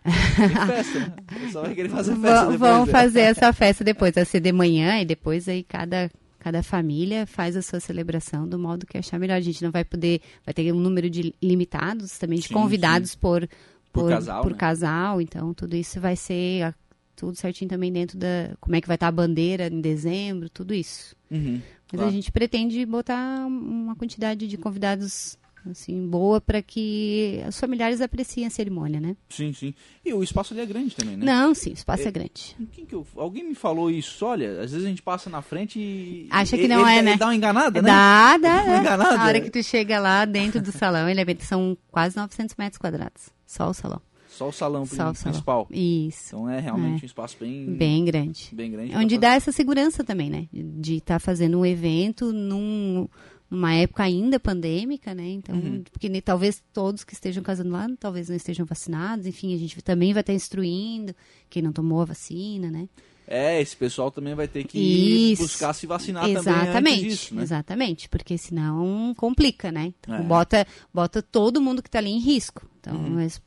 Tem 0.04 0.12
festa, 0.66 0.98
né? 0.98 1.12
O 1.36 1.40
pessoal 1.40 1.64
vai 1.64 1.74
querer 1.74 1.88
fazer 1.88 2.12
festa 2.16 2.28
Vão, 2.44 2.52
depois. 2.52 2.58
vão 2.70 2.86
né? 2.86 2.92
fazer 2.92 3.20
essa 3.20 3.52
festa 3.54 3.82
depois, 3.82 4.14
vai 4.14 4.26
ser 4.26 4.40
de 4.40 4.52
manhã 4.52 5.00
e 5.00 5.06
depois 5.06 5.48
aí 5.48 5.62
cada, 5.62 6.10
cada 6.40 6.62
família 6.62 7.26
faz 7.26 7.56
a 7.56 7.62
sua 7.62 7.78
celebração 7.78 8.48
do 8.48 8.58
modo 8.58 8.86
que 8.86 8.98
achar 8.98 9.18
melhor. 9.20 9.34
A 9.36 9.40
gente 9.40 9.62
não 9.62 9.70
vai 9.70 9.84
poder, 9.84 10.20
vai 10.44 10.52
ter 10.52 10.72
um 10.72 10.80
número 10.80 11.08
de 11.08 11.32
limitados 11.40 12.18
também 12.18 12.38
de 12.40 12.48
Sim, 12.48 12.54
convidados 12.54 13.14
por, 13.14 13.48
Por 13.92 14.08
casal, 14.08 14.42
por 14.42 14.52
né? 14.52 14.58
casal, 14.58 15.20
então 15.20 15.54
tudo 15.54 15.76
isso 15.76 16.00
vai 16.00 16.16
ser 16.16 16.62
a- 16.64 16.74
tudo 17.14 17.36
certinho 17.36 17.68
também 17.68 17.92
dentro 17.92 18.16
da 18.16 18.56
como 18.60 18.74
é 18.74 18.80
que 18.80 18.86
vai 18.88 18.94
estar 18.96 19.08
a 19.08 19.12
bandeira 19.12 19.66
em 19.68 19.80
dezembro, 19.80 20.48
tudo 20.48 20.72
isso. 20.72 21.14
Uhum, 21.30 21.60
Mas 21.92 22.00
claro. 22.00 22.08
a 22.08 22.10
gente 22.10 22.32
pretende 22.32 22.84
botar 22.86 23.46
uma 23.46 23.94
quantidade 23.94 24.48
de 24.48 24.56
convidados 24.56 25.36
assim 25.68 26.06
boa 26.08 26.40
para 26.40 26.62
que 26.62 27.42
os 27.48 27.58
familiares 27.58 28.00
apreciem 28.00 28.46
a 28.46 28.50
cerimônia, 28.50 29.00
né? 29.00 29.16
Sim, 29.28 29.52
sim. 29.52 29.74
E 30.04 30.12
o 30.14 30.22
espaço 30.22 30.54
ali 30.54 30.62
é 30.62 30.66
grande 30.66 30.94
também, 30.94 31.16
né? 31.16 31.24
Não, 31.26 31.54
sim, 31.54 31.70
o 31.70 31.74
espaço 31.74 32.04
é, 32.04 32.08
É- 32.08 32.10
grande. 32.10 32.56
Quem 32.72 32.86
que 32.86 32.94
eu- 32.94 33.06
Alguém 33.16 33.44
me 33.48 33.54
falou 33.54 33.90
isso. 33.90 34.24
Olha, 34.24 34.62
às 34.62 34.70
vezes 34.72 34.86
a 34.86 34.88
gente 34.88 35.02
passa 35.02 35.28
na 35.28 35.42
frente 35.42 35.78
e. 35.78 36.26
Acha 36.30 36.56
que 36.56 36.62
ele- 36.64 36.74
não 36.74 36.88
ele- 36.88 36.98
é, 36.98 37.02
né? 37.02 37.10
ele 37.12 37.18
Dá 37.18 37.26
uma 37.26 37.34
enganada, 37.34 37.82
né? 37.82 37.88
Dá, 37.88 38.38
dá, 38.38 38.38
dá. 38.64 38.78
enganada. 38.80 39.20
A 39.20 39.26
hora 39.26 39.40
que 39.40 39.50
tu 39.50 39.62
chega 39.62 39.98
lá 39.98 40.24
dentro 40.24 40.60
do 40.62 40.72
salão, 40.72 41.08
ele 41.08 41.20
é 41.20 41.36
são 41.40 41.76
quase 41.90 42.16
900 42.16 42.54
metros 42.56 42.78
quadrados. 42.78 43.28
Só 43.46 43.68
o 43.70 43.74
salão. 43.74 44.00
Só 44.28 44.48
o 44.48 44.52
salão 44.52 44.86
Só 44.86 44.94
o 44.94 44.96
salão. 44.96 45.14
principal. 45.14 45.68
Isso. 45.70 46.28
Então 46.36 46.48
é 46.48 46.60
realmente 46.60 47.00
É. 47.00 47.02
um 47.02 47.06
espaço 47.06 47.36
bem, 47.38 47.66
Bem 47.74 48.04
grande. 48.04 48.48
bem 48.52 48.70
grande. 48.70 48.96
Onde 48.96 49.18
dá 49.18 49.34
essa 49.34 49.50
segurança 49.52 50.02
também, 50.04 50.30
né? 50.30 50.46
De 50.52 50.96
estar 50.96 51.18
fazendo 51.18 51.58
um 51.58 51.66
evento 51.66 52.32
num, 52.32 53.08
numa 53.50 53.74
época 53.74 54.02
ainda 54.04 54.38
pandêmica, 54.38 55.12
né? 55.14 55.28
Então, 55.28 55.56
Uhum. 55.56 55.82
porque 55.90 56.08
ne- 56.08 56.20
talvez 56.20 56.62
todos 56.72 57.02
que 57.02 57.14
estejam 57.14 57.42
casando 57.42 57.70
lá, 57.70 57.88
talvez 57.98 58.28
não 58.28 58.36
estejam 58.36 58.64
vacinados. 58.64 59.26
Enfim, 59.26 59.54
a 59.54 59.58
gente 59.58 59.80
também 59.82 60.12
vai 60.12 60.20
estar 60.20 60.32
instruindo 60.32 61.14
quem 61.48 61.60
não 61.62 61.72
tomou 61.72 62.00
a 62.00 62.04
vacina, 62.04 62.70
né? 62.70 62.88
É, 63.26 63.60
esse 63.60 63.76
pessoal 63.76 64.10
também 64.10 64.34
vai 64.34 64.48
ter 64.48 64.64
que 64.64 65.34
buscar 65.38 65.72
se 65.72 65.86
vacinar 65.86 66.22
também 66.24 66.38
Exatamente, 66.40 67.04
antes 67.04 67.18
disso, 67.18 67.34
né? 67.36 67.42
exatamente, 67.42 68.08
porque 68.08 68.36
senão 68.36 69.14
complica, 69.16 69.70
né? 69.70 69.94
Então, 70.00 70.16
É. 70.16 70.22
bota, 70.22 70.66
bota 70.92 71.22
todo 71.22 71.60
mundo 71.60 71.80
que 71.80 71.86
está 71.88 72.00
ali 72.00 72.10
em 72.10 72.18
risco. 72.18 72.68
Então, 72.80 72.96
Uhum. 72.96 73.10
mas 73.10 73.40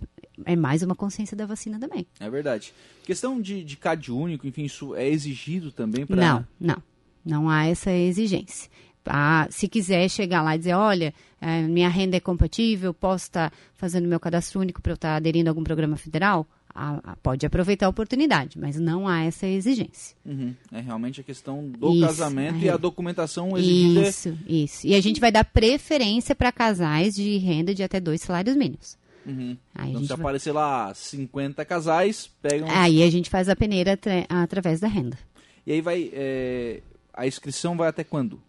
é 0.46 0.56
mais 0.56 0.84
uma 0.84 0.96
consciência 0.96 1.36
da 1.36 1.46
vacina 1.46 1.78
também. 1.80 2.06
É 2.18 2.30
verdade. 2.30 2.74
Questão 3.04 3.42
de, 3.42 3.62
de 3.62 3.76
CAD 3.76 4.10
único, 4.12 4.48
enfim, 4.48 4.64
isso 4.64 4.96
é 4.96 5.08
exigido 5.10 5.70
também 5.70 6.06
para. 6.06 6.16
Não, 6.16 6.48
não. 6.60 6.84
Não 7.26 7.50
há 7.50 7.66
essa 7.66 7.92
exigência. 7.92 8.70
Ah, 9.06 9.48
se 9.50 9.68
quiser 9.68 10.10
chegar 10.10 10.42
lá 10.42 10.56
e 10.56 10.58
dizer, 10.58 10.74
olha, 10.74 11.14
eh, 11.42 11.62
minha 11.64 11.90
renda 11.90 12.18
é 12.18 12.20
compatível, 12.20 12.94
posso 12.94 13.26
estar 13.26 13.52
fazendo 13.76 14.08
meu 14.08 14.20
cadastro 14.20 14.60
único 14.60 14.82
para 14.82 14.92
eu 14.92 14.96
estar 14.96 15.16
aderindo 15.16 15.50
a 15.50 15.52
algum 15.52 15.64
programa 15.64 15.98
federal, 15.98 16.48
a, 16.74 17.12
a, 17.12 17.16
pode 17.18 17.46
aproveitar 17.46 17.86
a 17.86 17.90
oportunidade, 17.90 18.58
mas 18.58 18.80
não 18.80 19.08
há 19.08 19.24
essa 19.24 19.46
exigência. 19.46 20.16
Uhum. 20.26 20.56
É 20.72 20.82
realmente 20.82 21.22
a 21.22 21.24
questão 21.24 21.70
do 21.70 21.92
isso, 21.94 22.08
casamento 22.08 22.58
é. 22.58 22.66
e 22.66 22.70
a 22.70 22.78
documentação 22.78 23.58
exigida. 23.58 24.08
Isso, 24.08 24.38
isso. 24.48 24.88
E 24.88 24.96
a 24.96 25.02
gente 25.02 25.20
vai 25.20 25.32
dar 25.32 25.46
preferência 25.46 26.34
para 26.34 26.52
casais 26.52 27.14
de 27.14 27.38
renda 27.38 27.74
de 27.74 27.84
até 27.84 28.00
dois 28.00 28.22
salários 28.22 28.56
mínimos. 28.56 28.98
Uhum. 29.26 29.56
Aí 29.74 29.92
então, 29.92 30.02
se 30.02 30.08
vai... 30.08 30.20
aparecer 30.20 30.52
lá 30.52 30.94
50 30.94 31.64
casais, 31.66 32.30
pegam. 32.42 32.68
Aí 32.70 33.04
a 33.04 33.10
gente 33.10 33.30
faz 33.30 33.48
a 33.48 33.56
peneira 33.56 33.98
através 34.30 34.80
da 34.80 34.88
renda. 34.88 35.18
E 35.66 35.72
aí 35.72 35.82
vai. 35.82 36.10
É... 36.12 36.82
A 37.14 37.28
inscrição 37.28 37.78
vai 37.78 37.88
até 37.88 38.04
quando? 38.04 38.42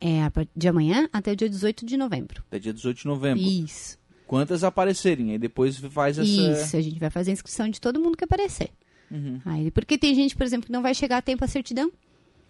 É 0.00 0.20
de 0.54 0.68
amanhã 0.68 1.08
até 1.12 1.32
o 1.32 1.36
dia 1.36 1.48
18 1.48 1.84
de 1.84 1.96
novembro. 1.96 2.42
Até 2.46 2.58
dia 2.58 2.72
18 2.72 2.98
de 2.98 3.06
novembro. 3.06 3.42
Isso. 3.42 3.98
Quantas 4.26 4.62
aparecerem, 4.62 5.32
aí 5.32 5.38
depois 5.38 5.78
faz 5.78 6.18
essa. 6.18 6.28
Isso, 6.28 6.76
a 6.76 6.80
gente 6.80 6.98
vai 7.00 7.10
fazer 7.10 7.30
a 7.30 7.32
inscrição 7.32 7.68
de 7.68 7.80
todo 7.80 7.98
mundo 7.98 8.16
que 8.16 8.24
aparecer. 8.24 8.70
Uhum. 9.10 9.40
Aí, 9.44 9.70
porque 9.70 9.96
tem 9.96 10.14
gente, 10.14 10.36
por 10.36 10.44
exemplo, 10.44 10.66
que 10.66 10.72
não 10.72 10.82
vai 10.82 10.94
chegar 10.94 11.16
a 11.16 11.22
tempo 11.22 11.44
a 11.44 11.48
certidão. 11.48 11.90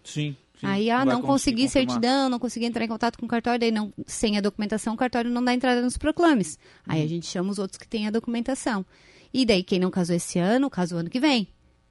Sim. 0.02 0.36
Sim, 0.58 0.66
aí, 0.66 0.90
ah, 0.90 1.04
não 1.04 1.22
consegui 1.22 1.68
certidão, 1.68 2.28
não 2.28 2.40
consegui 2.40 2.66
entrar 2.66 2.84
em 2.84 2.88
contato 2.88 3.16
com 3.16 3.26
o 3.26 3.28
cartório, 3.28 3.60
daí 3.60 3.70
não, 3.70 3.92
sem 4.06 4.36
a 4.36 4.40
documentação, 4.40 4.94
o 4.94 4.96
cartório 4.96 5.30
não 5.30 5.42
dá 5.42 5.54
entrada 5.54 5.80
nos 5.80 5.96
proclames. 5.96 6.58
Aí 6.84 6.98
a 6.98 7.02
uhum. 7.04 7.08
gente 7.08 7.26
chama 7.28 7.50
os 7.50 7.60
outros 7.60 7.78
que 7.78 7.86
têm 7.86 8.08
a 8.08 8.10
documentação. 8.10 8.84
E 9.32 9.46
daí, 9.46 9.62
quem 9.62 9.78
não 9.78 9.90
casou 9.90 10.16
esse 10.16 10.38
ano, 10.38 10.68
casa 10.68 10.96
o 10.96 10.98
ano 10.98 11.08
que 11.08 11.20
vem. 11.20 11.46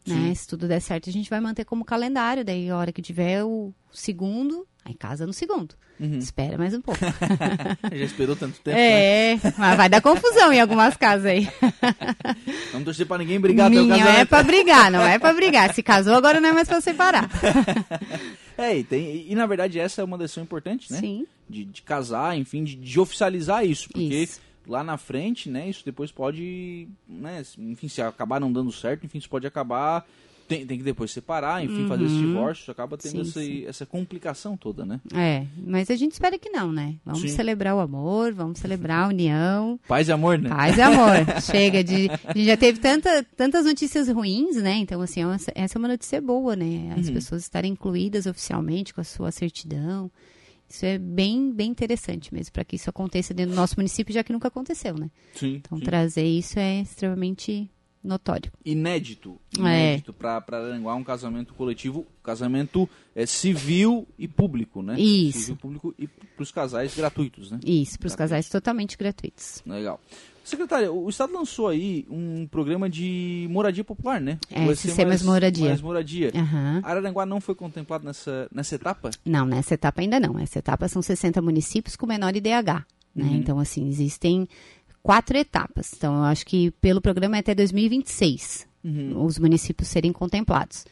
Né? 0.06 0.34
Se 0.34 0.48
tudo 0.48 0.68
der 0.68 0.80
certo, 0.80 1.10
a 1.10 1.14
gente 1.14 1.30
vai 1.30 1.40
manter 1.40 1.66
como 1.66 1.84
calendário. 1.84 2.44
Daí, 2.44 2.70
a 2.70 2.78
hora 2.78 2.92
que 2.92 3.02
tiver 3.02 3.44
o 3.44 3.74
segundo, 3.92 4.66
aí 4.88 4.94
casa 4.94 5.28
no 5.28 5.34
segundo. 5.34 5.76
Uhum. 6.00 6.18
Espera 6.18 6.58
mais 6.58 6.74
um 6.74 6.82
pouco. 6.82 7.00
Já 7.92 8.06
esperou 8.06 8.36
tanto 8.36 8.60
tempo. 8.62 8.78
É, 8.78 9.36
né? 9.36 9.54
mas 9.58 9.78
vai 9.78 9.90
dar 9.90 10.02
confusão 10.02 10.54
em 10.54 10.62
algumas 10.62 10.96
casas 10.96 11.26
aí. 11.26 11.50
Vamos 12.72 12.86
torcer 12.86 13.06
pra 13.06 13.18
ninguém 13.18 13.40
brigar 13.40 13.70
Não 13.70 13.94
é 13.94 14.24
pra 14.26 14.44
brigar, 14.44 14.92
não 14.92 15.02
é 15.02 15.20
pra 15.20 15.34
brigar. 15.34 15.74
Se 15.74 15.84
casou, 15.84 16.16
agora 16.16 16.40
não 16.40 16.50
é 16.50 16.54
mais 16.54 16.68
pra 16.68 16.82
separar. 16.82 17.30
É, 18.60 18.76
e, 18.76 18.84
tem, 18.84 19.28
e, 19.30 19.36
na 19.36 19.46
verdade 19.46 19.78
essa 19.78 20.02
é 20.02 20.04
uma 20.04 20.18
decisão 20.18 20.44
importante, 20.44 20.92
né? 20.92 21.00
Sim. 21.00 21.28
De, 21.48 21.64
de 21.64 21.84
casar, 21.84 22.36
enfim, 22.36 22.64
de, 22.64 22.74
de 22.74 23.00
oficializar 23.00 23.64
isso. 23.64 23.88
Porque 23.88 24.02
isso 24.02 24.42
lá 24.66 24.84
na 24.84 24.98
frente, 24.98 25.48
né, 25.48 25.70
isso 25.70 25.86
depois 25.86 26.12
pode, 26.12 26.88
né, 27.08 27.44
enfim, 27.58 27.88
se 27.88 28.02
acabar 28.02 28.40
não 28.40 28.52
dando 28.52 28.72
certo, 28.72 29.06
enfim, 29.06 29.20
isso 29.20 29.30
pode 29.30 29.46
acabar 29.46 30.06
tem, 30.48 30.66
tem 30.66 30.78
que 30.78 30.84
depois 30.84 31.12
separar, 31.12 31.64
enfim, 31.64 31.82
uhum. 31.82 31.88
fazer 31.88 32.06
esse 32.06 32.16
uhum. 32.16 32.28
divórcio, 32.28 32.72
acaba 32.72 32.98
tendo 32.98 33.12
sim, 33.12 33.22
essa, 33.22 33.42
sim. 33.42 33.66
essa 33.66 33.86
complicação 33.86 34.56
toda, 34.56 34.86
né? 34.86 35.02
É, 35.14 35.46
mas 35.58 35.92
a 35.92 35.96
gente 35.96 36.14
espera 36.14 36.40
que 36.40 36.50
não, 36.50 36.72
né? 36.72 36.96
Vamos 37.06 37.22
sim. 37.22 37.28
celebrar 37.28 37.76
o 37.76 37.80
amor, 37.80 38.34
vamos 38.34 38.60
celebrar 38.60 39.06
a 39.06 39.08
união. 39.10 39.80
Paz 39.88 40.08
e 40.08 40.12
amor, 40.12 40.40
né? 40.40 40.50
Paz 40.50 40.78
e 40.78 40.82
amor. 40.82 41.16
Chega 41.44 41.84
de. 41.84 42.10
A 42.24 42.34
gente 42.34 42.46
já 42.46 42.58
teve 42.58 42.80
tanta, 42.80 43.26
tantas 43.36 43.66
notícias 43.66 44.08
ruins, 44.08 44.56
né? 44.56 44.76
Então, 44.78 45.02
assim, 45.02 45.22
essa 45.54 45.78
é 45.78 45.80
uma 45.80 45.90
notícia 45.90 46.22
boa, 46.22 46.56
né? 46.56 46.96
As 46.98 47.08
uhum. 47.08 47.14
pessoas 47.14 47.42
estarem 47.42 47.74
incluídas 47.74 48.26
oficialmente 48.26 48.94
com 48.94 49.02
a 49.02 49.04
sua 49.04 49.32
certidão. 49.32 50.10
Isso 50.70 50.86
é 50.86 50.98
bem, 50.98 51.52
bem 51.52 51.72
interessante 51.72 52.34
mesmo, 52.34 52.52
para 52.52 52.66
que 52.66 52.76
isso 52.76 52.90
aconteça 52.90 53.34
dentro 53.34 53.54
do 53.54 53.56
nosso 53.56 53.76
município, 53.78 54.14
já 54.14 54.24
que 54.24 54.34
nunca 54.34 54.50
aconteceu, 54.50 54.96
né? 54.96 55.10
Sim. 55.34 55.56
Então, 55.56 55.78
sim. 55.78 55.84
trazer 55.84 56.26
isso 56.26 56.60
é 56.60 56.82
extremamente 56.82 57.70
notório. 58.08 58.52
Inédito. 58.66 59.40
Inédito. 59.58 60.12
É. 60.12 60.40
Para 60.40 60.58
Aranguá, 60.58 60.96
um 60.96 61.04
casamento 61.04 61.54
coletivo, 61.54 62.06
casamento 62.24 62.90
é, 63.16 63.26
civil 63.26 64.08
e 64.18 64.28
público, 64.28 64.82
né? 64.82 65.00
Isso. 65.00 65.40
Civil 65.40 65.56
público 65.58 65.96
e 66.00 66.08
para 66.08 66.44
os 66.44 66.52
casais 66.52 66.96
gratuitos, 66.96 67.52
né? 67.52 67.60
Isso, 67.66 68.00
para 68.00 68.08
os 68.08 68.16
casais 68.16 68.50
totalmente 68.50 68.98
gratuitos. 68.98 69.62
Legal. 69.66 70.00
Secretária, 70.48 70.90
o 70.90 71.10
Estado 71.10 71.34
lançou 71.34 71.68
aí 71.68 72.08
um 72.10 72.48
programa 72.48 72.90
de 72.90 73.46
moradia 73.52 73.84
popular, 73.84 74.22
né? 74.22 74.40
É, 74.50 74.74
sistema 74.76 75.10
mais 75.10 75.22
moradia. 75.22 75.68
Mais 75.68 75.82
moradia. 75.82 76.32
Uhum. 76.34 76.80
Araranguá 76.84 77.26
não 77.26 77.42
foi 77.42 77.54
contemplado 77.54 78.06
nessa, 78.06 78.48
nessa 78.50 78.76
etapa? 78.76 79.10
Não, 79.26 79.46
nessa 79.46 79.74
etapa 79.74 80.00
ainda 80.00 80.22
não. 80.22 80.40
Essa 80.40 80.60
etapa 80.60 80.88
são 80.88 81.02
60 81.02 81.42
municípios 81.42 81.98
com 81.98 82.06
menor 82.06 82.34
IDH. 82.34 82.86
Né? 83.14 83.26
Uhum. 83.26 83.36
Então, 83.36 83.60
assim, 83.60 83.90
existem 83.90 84.48
quatro 85.08 85.38
etapas. 85.38 85.94
Então, 85.96 86.16
eu 86.16 86.24
acho 86.24 86.46
que 86.46 86.70
pelo 86.82 87.00
programa 87.00 87.38
é 87.38 87.40
até 87.40 87.56
2026 87.56 88.68
uhum. 88.84 89.24
os 89.24 89.40
municípios 89.40 89.88
serem 89.88 90.12
contemplados. 90.12 90.86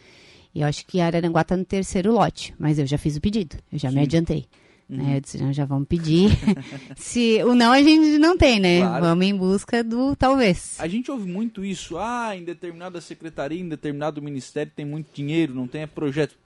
E 0.54 0.62
eu 0.62 0.68
acho 0.68 0.86
que 0.86 1.02
Araranguá 1.02 1.42
está 1.42 1.58
no 1.58 1.66
terceiro 1.66 2.14
lote, 2.14 2.56
mas 2.58 2.80
eu 2.80 2.88
já 2.88 2.98
fiz 2.98 3.18
o 3.18 3.22
pedido, 3.22 3.58
eu 3.74 3.78
já 3.78 3.90
Sim. 3.90 3.96
me 3.96 4.02
adiantei. 4.04 4.46
Uhum. 4.90 4.98
Né? 4.98 5.18
Eu 5.18 5.20
disse, 5.20 5.38
não, 5.38 5.52
já 5.52 5.66
vamos 5.66 5.90
pedir. 5.90 6.30
Se 6.96 7.44
o 7.44 7.54
não 7.54 7.74
a 7.74 7.84
gente 7.84 8.18
não 8.18 8.38
tem, 8.38 8.58
né? 8.58 8.80
Claro. 8.80 9.04
Vamos 9.04 9.26
em 9.26 9.36
busca 9.36 9.84
do 9.84 10.16
talvez. 10.16 10.78
A 10.80 10.88
gente 10.88 11.12
ouve 11.12 11.30
muito 11.30 11.66
isso. 11.66 11.98
Ah, 11.98 12.38
em 12.38 12.46
determinada 12.46 13.02
secretaria, 13.02 13.60
em 13.60 13.68
determinado 13.68 14.22
ministério 14.22 14.72
tem 14.74 14.86
muito 14.86 15.14
dinheiro, 15.14 15.54
não 15.54 15.68
tem 15.68 15.86
projeto. 15.86 16.38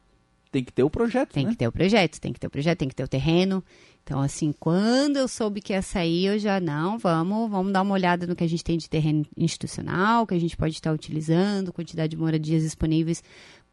Tem 0.52 0.64
que 0.64 0.74
ter 0.74 0.82
o 0.82 0.90
projeto, 0.90 1.34
Tem 1.34 1.46
né? 1.46 1.52
que 1.52 1.58
ter 1.58 1.68
o 1.68 1.72
projeto, 1.72 2.20
tem 2.20 2.34
que 2.34 2.40
ter 2.40 2.48
o 2.48 2.50
projeto, 2.50 2.80
tem 2.80 2.88
que 2.88 2.96
ter 2.96 3.04
o 3.04 3.08
terreno. 3.08 3.64
Então, 4.10 4.22
assim, 4.22 4.52
quando 4.60 5.18
eu 5.18 5.28
soube 5.28 5.62
que 5.62 5.72
ia 5.72 5.84
sair, 5.84 6.26
eu 6.26 6.40
já, 6.40 6.60
não, 6.60 6.98
vamos, 6.98 7.48
vamos 7.48 7.72
dar 7.72 7.84
uma 7.84 7.94
olhada 7.94 8.26
no 8.26 8.36
que 8.36 8.44
a 8.44 8.50
gente 8.50 8.64
tem 8.64 8.76
de 8.76 8.90
terreno 8.90 9.24
institucional, 9.38 10.26
que 10.26 10.34
a 10.34 10.40
gente 10.40 10.58
pode 10.58 10.74
estar 10.74 10.92
utilizando, 10.92 11.72
quantidade 11.72 12.10
de 12.10 12.18
moradias 12.18 12.64
disponíveis 12.64 13.22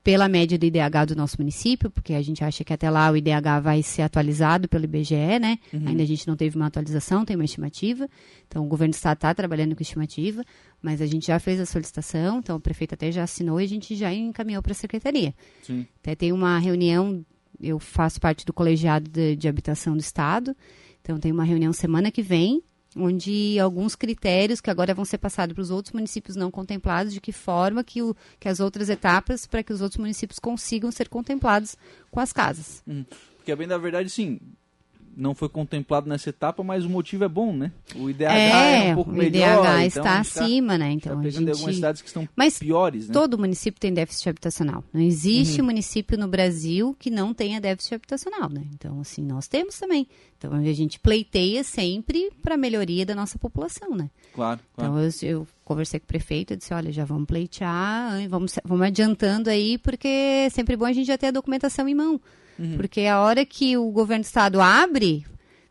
pela 0.04 0.28
média 0.28 0.58
do 0.58 0.66
IDH 0.66 1.06
do 1.08 1.16
nosso 1.16 1.36
município, 1.38 1.90
porque 1.90 2.12
a 2.12 2.20
gente 2.20 2.44
acha 2.44 2.62
que 2.62 2.70
até 2.70 2.90
lá 2.90 3.10
o 3.10 3.16
IDH 3.16 3.62
vai 3.62 3.82
ser 3.82 4.02
atualizado 4.02 4.68
pelo 4.68 4.84
IBGE, 4.84 5.38
né? 5.40 5.58
Uhum. 5.72 5.88
Ainda 5.88 6.02
a 6.02 6.06
gente 6.06 6.28
não 6.28 6.36
teve 6.36 6.54
uma 6.54 6.66
atualização, 6.66 7.24
tem 7.24 7.34
uma 7.34 7.46
estimativa. 7.46 8.06
Então 8.46 8.62
o 8.62 8.68
governo 8.68 8.92
estado 8.92 9.16
está 9.16 9.32
trabalhando 9.32 9.74
com 9.74 9.82
estimativa, 9.82 10.44
mas 10.82 11.00
a 11.00 11.06
gente 11.06 11.28
já 11.28 11.38
fez 11.38 11.58
a 11.58 11.64
solicitação, 11.64 12.40
então 12.40 12.56
o 12.56 12.60
prefeito 12.60 12.92
até 12.92 13.10
já 13.10 13.22
assinou 13.22 13.58
e 13.58 13.64
a 13.64 13.68
gente 13.68 13.96
já 13.96 14.12
encaminhou 14.12 14.62
para 14.62 14.72
a 14.72 14.74
secretaria. 14.74 15.34
Sim. 15.62 15.86
Até 16.02 16.14
tem 16.14 16.30
uma 16.30 16.58
reunião, 16.58 17.24
eu 17.60 17.78
faço 17.78 18.20
parte 18.20 18.44
do 18.44 18.52
colegiado 18.52 19.10
de, 19.10 19.36
de 19.36 19.48
habitação 19.48 19.94
do 19.94 20.00
estado, 20.00 20.56
então 21.00 21.18
tem 21.18 21.32
uma 21.32 21.44
reunião 21.44 21.72
semana 21.72 22.10
que 22.10 22.22
vem 22.22 22.62
onde 22.96 23.58
alguns 23.60 23.94
critérios 23.94 24.60
que 24.60 24.70
agora 24.70 24.94
vão 24.94 25.04
ser 25.04 25.18
passados 25.18 25.52
para 25.52 25.62
os 25.62 25.70
outros 25.70 25.92
municípios 25.92 26.34
não 26.34 26.50
contemplados, 26.50 27.12
de 27.12 27.20
que 27.20 27.30
forma 27.30 27.84
que, 27.84 28.02
o, 28.02 28.16
que 28.40 28.48
as 28.48 28.58
outras 28.58 28.88
etapas 28.88 29.46
para 29.46 29.62
que 29.62 29.72
os 29.72 29.82
outros 29.82 29.98
municípios 29.98 30.38
consigam 30.38 30.90
ser 30.90 31.08
contemplados 31.08 31.76
com 32.10 32.20
as 32.20 32.32
casas. 32.32 32.82
Hum, 32.88 33.04
porque, 33.36 33.54
bem 33.54 33.68
da 33.68 33.76
verdade, 33.76 34.08
sim, 34.08 34.40
não 35.16 35.34
foi 35.34 35.48
contemplado 35.48 36.08
nessa 36.08 36.28
etapa, 36.28 36.62
mas 36.62 36.84
o 36.84 36.90
motivo 36.90 37.24
é 37.24 37.28
bom, 37.28 37.52
né? 37.56 37.72
O 37.94 38.10
IDH 38.10 38.22
é, 38.24 38.88
é 38.88 38.92
um 38.92 38.94
pouco 38.96 39.10
melhor. 39.10 39.24
O 39.24 39.62
IDH 39.62 39.68
então 39.68 39.82
está 39.82 40.02
tá 40.02 40.18
acima, 40.20 40.76
né? 40.76 40.92
Então 40.92 41.14
tá 41.14 41.26
a 41.26 41.30
gente... 41.30 41.50
algumas 41.50 41.74
cidades 41.74 42.02
que 42.02 42.08
estão 42.08 42.28
mas 42.36 42.58
piores, 42.58 43.08
né? 43.08 43.14
todo 43.14 43.38
município 43.38 43.80
tem 43.80 43.94
déficit 43.94 44.28
habitacional. 44.28 44.84
Não 44.92 45.00
existe 45.00 45.60
uhum. 45.60 45.66
município 45.66 46.18
no 46.18 46.28
Brasil 46.28 46.94
que 46.98 47.08
não 47.10 47.32
tenha 47.32 47.60
déficit 47.60 47.94
habitacional, 47.94 48.50
né? 48.50 48.62
Então, 48.74 49.00
assim, 49.00 49.22
nós 49.22 49.48
temos 49.48 49.78
também. 49.78 50.06
Então, 50.36 50.52
a 50.52 50.72
gente 50.72 51.00
pleiteia 51.00 51.64
sempre 51.64 52.30
para 52.42 52.54
a 52.54 52.58
melhoria 52.58 53.06
da 53.06 53.14
nossa 53.14 53.38
população, 53.38 53.96
né? 53.96 54.10
Claro, 54.34 54.60
claro. 54.74 54.92
Então, 54.92 55.28
eu, 55.28 55.38
eu, 55.38 55.46
conversei 55.64 55.98
com 55.98 56.04
o 56.04 56.08
prefeito, 56.08 56.52
eu 56.52 56.56
disse, 56.58 56.74
olha, 56.74 56.92
já 56.92 57.06
vamos 57.06 57.26
pleitear, 57.26 58.28
vamos, 58.28 58.54
vamos 58.64 58.86
adiantando 58.86 59.48
aí, 59.48 59.78
porque 59.78 60.06
é 60.06 60.50
sempre 60.50 60.76
bom 60.76 60.84
a 60.84 60.92
gente 60.92 61.06
já 61.06 61.16
ter 61.16 61.28
a 61.28 61.30
documentação 61.30 61.88
em 61.88 61.94
mão. 61.94 62.20
Uhum. 62.58 62.76
Porque 62.76 63.02
a 63.02 63.20
hora 63.20 63.44
que 63.44 63.76
o 63.76 63.90
governo 63.90 64.22
do 64.22 64.26
estado 64.26 64.60
abre, 64.60 65.24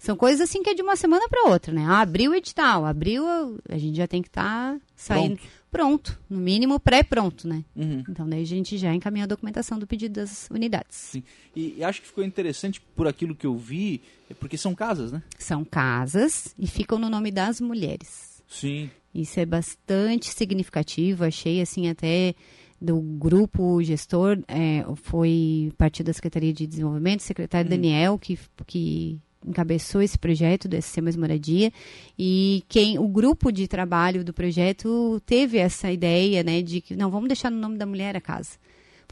são 0.05 0.15
coisas 0.15 0.41
assim 0.41 0.61
que 0.61 0.69
é 0.69 0.73
de 0.73 0.83
uma 0.83 0.95
semana 0.95 1.27
para 1.27 1.49
outra, 1.49 1.73
né? 1.73 1.83
Ah, 1.87 2.01
abriu 2.01 2.31
o 2.31 2.35
edital, 2.35 2.85
abriu, 2.85 3.25
a 3.67 3.77
gente 3.77 3.97
já 3.97 4.07
tem 4.07 4.21
que 4.21 4.27
estar 4.27 4.73
tá 4.73 4.79
saindo 4.95 5.37
pronto. 5.71 6.13
pronto. 6.13 6.19
no 6.29 6.37
mínimo 6.37 6.79
pré-pronto, 6.79 7.47
né? 7.47 7.65
Uhum. 7.75 8.03
Então 8.07 8.29
daí 8.29 8.43
a 8.43 8.45
gente 8.45 8.77
já 8.77 8.93
encaminha 8.93 9.23
a 9.23 9.27
documentação 9.27 9.79
do 9.79 9.87
pedido 9.87 10.13
das 10.13 10.47
unidades. 10.51 10.95
Sim. 10.95 11.23
E, 11.55 11.75
e, 11.77 11.83
acho 11.83 12.01
que 12.01 12.07
ficou 12.07 12.23
interessante 12.23 12.79
por 12.95 13.07
aquilo 13.07 13.35
que 13.35 13.47
eu 13.47 13.57
vi, 13.57 14.01
é 14.29 14.33
porque 14.35 14.57
são 14.57 14.75
casas, 14.75 15.11
né? 15.11 15.23
São 15.39 15.65
casas 15.65 16.53
e 16.59 16.67
ficam 16.67 16.99
no 16.99 17.09
nome 17.09 17.31
das 17.31 17.59
mulheres. 17.59 18.43
Sim. 18.47 18.91
Isso 19.13 19.39
é 19.39 19.45
bastante 19.45 20.29
significativo, 20.29 21.23
achei 21.23 21.61
assim 21.61 21.89
até 21.89 22.35
do 22.81 22.99
grupo 22.99 23.81
gestor, 23.81 24.39
é, 24.47 24.85
foi 24.95 25.71
partido 25.77 26.07
da 26.07 26.13
Secretaria 26.13 26.53
de 26.53 26.67
Desenvolvimento, 26.67 27.21
o 27.21 27.23
secretário 27.23 27.69
uhum. 27.69 27.75
Daniel, 27.75 28.19
que, 28.19 28.37
que 28.65 29.19
encabeçou 29.45 30.01
esse 30.01 30.17
projeto 30.17 30.67
do 30.67 30.81
SC 30.81 31.01
Mais 31.01 31.15
Moradia 31.15 31.71
e 32.17 32.63
quem 32.67 32.97
o 32.97 33.07
grupo 33.07 33.51
de 33.51 33.67
trabalho 33.67 34.23
do 34.23 34.33
projeto 34.33 35.21
teve 35.25 35.57
essa 35.57 35.91
ideia, 35.91 36.43
né, 36.43 36.61
de 36.61 36.81
que 36.81 36.95
não 36.95 37.11
vamos 37.11 37.27
deixar 37.27 37.51
no 37.51 37.57
nome 37.57 37.77
da 37.77 37.85
mulher 37.85 38.15
a 38.17 38.21
casa. 38.21 38.57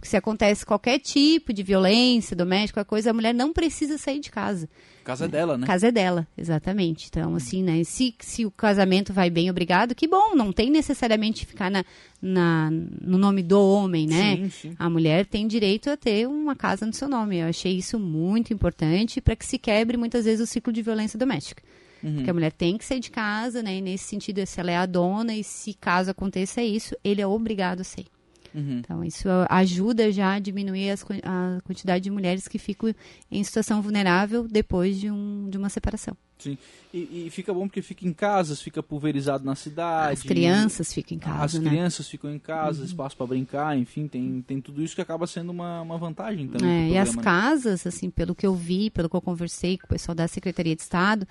Porque 0.04 0.10
se 0.10 0.18
acontece 0.18 0.66
qualquer 0.66 1.00
tipo 1.00 1.54
de 1.54 1.64
violência 1.64 2.36
doméstica, 2.36 2.82
a 2.82 2.86
coisa, 2.86 3.12
a 3.12 3.14
mulher 3.14 3.34
não 3.34 3.54
precisa 3.54 3.98
sair 3.98 4.20
de 4.20 4.30
casa. 4.30 4.68
Casa 5.02 5.24
é 5.24 5.28
dela, 5.30 5.58
né? 5.58 5.66
Casa 5.66 5.88
é 5.88 5.92
dela, 5.94 6.28
exatamente. 6.38 7.08
Então, 7.10 7.36
assim, 7.36 7.64
né? 7.64 7.82
Se, 7.86 8.14
se 8.20 8.46
o 8.46 8.52
casamento 8.52 9.14
vai 9.14 9.30
bem, 9.30 9.50
obrigado, 9.50 9.96
que 9.96 10.06
bom. 10.06 10.36
Não 10.36 10.52
tem 10.52 10.70
necessariamente 10.70 11.46
ficar 11.46 11.72
na, 11.72 11.86
na, 12.22 12.70
no 12.70 13.18
nome 13.18 13.42
do 13.42 13.58
homem, 13.58 14.06
né? 14.06 14.36
Sim, 14.36 14.50
sim. 14.50 14.76
A 14.78 14.90
mulher 14.90 15.26
tem 15.26 15.48
direito 15.48 15.90
a 15.90 15.96
ter 15.96 16.28
uma 16.28 16.54
casa 16.54 16.86
no 16.86 16.92
seu 16.92 17.08
nome. 17.08 17.38
Eu 17.38 17.48
achei 17.48 17.78
isso 17.78 17.98
muito 17.98 18.54
importante 18.54 19.22
para 19.22 19.38
que 19.38 19.46
se 19.46 19.58
quebre 19.58 19.96
muitas 19.96 20.26
vezes 20.26 20.42
o 20.42 20.52
ciclo 20.52 20.74
de 20.74 20.82
violência 20.82 21.18
doméstica. 21.18 21.64
Uhum. 22.04 22.16
Porque 22.16 22.30
a 22.30 22.34
mulher 22.34 22.52
tem 22.52 22.78
que 22.78 22.84
sair 22.84 23.00
de 23.00 23.10
casa, 23.10 23.64
né? 23.64 23.78
E 23.78 23.82
nesse 23.82 24.04
sentido, 24.04 24.46
se 24.46 24.60
ela 24.60 24.72
é 24.72 24.76
a 24.76 24.86
dona 24.86 25.34
e 25.34 25.46
se 25.46 25.74
caso 25.74 26.12
aconteça 26.12 26.62
isso, 26.62 26.94
ele 27.06 27.22
é 27.22 27.28
obrigado 27.28 27.80
a 27.80 27.84
sair. 27.86 28.08
Uhum. 28.54 28.80
Então, 28.80 29.04
isso 29.04 29.28
ajuda 29.50 30.12
já 30.12 30.34
a 30.34 30.40
diminuir 30.40 30.92
as, 30.92 31.04
a 31.24 31.60
quantidade 31.64 32.04
de 32.04 32.12
mulheres 32.12 32.48
que 32.48 32.60
ficam 32.60 32.94
em 33.32 33.44
situação 33.44 33.82
vulnerável 33.82 34.48
depois 34.48 35.00
de, 35.00 35.10
um, 35.10 35.50
de 35.50 35.58
uma 35.58 35.70
separação. 35.70 36.16
Sim. 36.38 36.58
E, 36.94 37.26
e, 37.26 37.30
fica 37.32 37.54
bom 37.54 37.68
porque 37.68 37.82
fica 37.82 38.06
em 38.06 38.14
casas, 38.14 38.62
fica 38.62 38.84
pulverizado 38.84 39.46
na 39.46 39.56
cidade. 39.56 40.14
As 40.14 40.24
crianças 40.24 40.94
ficam 40.94 41.16
em 41.16 41.20
casa. 41.20 41.58
As 41.58 41.64
né? 41.64 41.70
crianças 41.70 42.08
ficam 42.08 42.30
em 42.30 42.38
casa, 42.38 42.80
uhum. 42.80 42.86
espaço 42.86 43.16
para 43.16 43.26
brincar, 43.26 43.78
enfim, 43.78 44.08
tem, 44.08 44.44
tem 44.46 44.60
tudo 44.60 44.84
isso 44.84 44.94
que 44.94 45.02
acaba 45.02 45.26
sendo 45.26 45.52
uma, 45.52 45.82
uma 45.82 45.98
vantagem 45.98 46.48
também. 46.48 46.70
É, 46.70 46.90
e 46.90 46.98
as 46.98 47.16
né? 47.16 47.24
casas, 47.24 47.88
assim, 47.88 48.10
pelo 48.10 48.36
que 48.36 48.46
eu 48.46 48.54
vi, 48.54 48.90
pelo 48.90 49.10
que 49.10 49.16
eu 49.16 49.22
conversei 49.22 49.78
com 49.78 49.86
o 49.86 49.90
pessoal 49.90 50.14
da 50.14 50.28
Secretaria 50.28 50.76
de 50.76 50.82
Estado, 50.82 51.26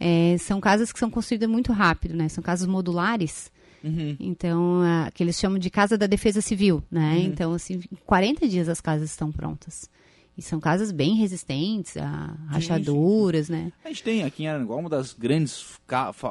é, 0.00 0.36
são 0.38 0.60
casas 0.60 0.92
que 0.92 0.98
são 0.98 1.10
construídas 1.10 1.48
muito 1.48 1.72
rápido, 1.72 2.14
né? 2.14 2.28
São 2.28 2.42
casas 2.42 2.66
modulares. 2.66 3.50
Uhum. 3.82 4.16
Então, 4.18 4.82
a, 4.82 5.10
que 5.10 5.22
eles 5.22 5.38
chamam 5.38 5.58
de 5.58 5.70
casa 5.70 5.96
da 5.96 6.06
defesa 6.06 6.40
civil, 6.40 6.82
né? 6.90 7.14
Uhum. 7.14 7.24
Então, 7.24 7.52
assim, 7.52 7.80
em 7.90 7.96
40 8.06 8.48
dias 8.48 8.68
as 8.68 8.80
casas 8.80 9.10
estão 9.10 9.30
prontas. 9.30 9.88
E 10.38 10.42
são 10.42 10.60
casas 10.60 10.92
bem 10.92 11.16
resistentes 11.16 11.96
a 11.96 12.36
rachaduras, 12.46 13.48
sim, 13.48 13.52
sim. 13.52 13.58
né? 13.60 13.72
A 13.84 13.88
gente 13.88 14.04
tem 14.04 14.22
aqui 14.22 14.44
em 14.44 14.46
Aranguá 14.46 14.76
uma 14.76 14.88
das 14.88 15.12
grandes 15.12 15.66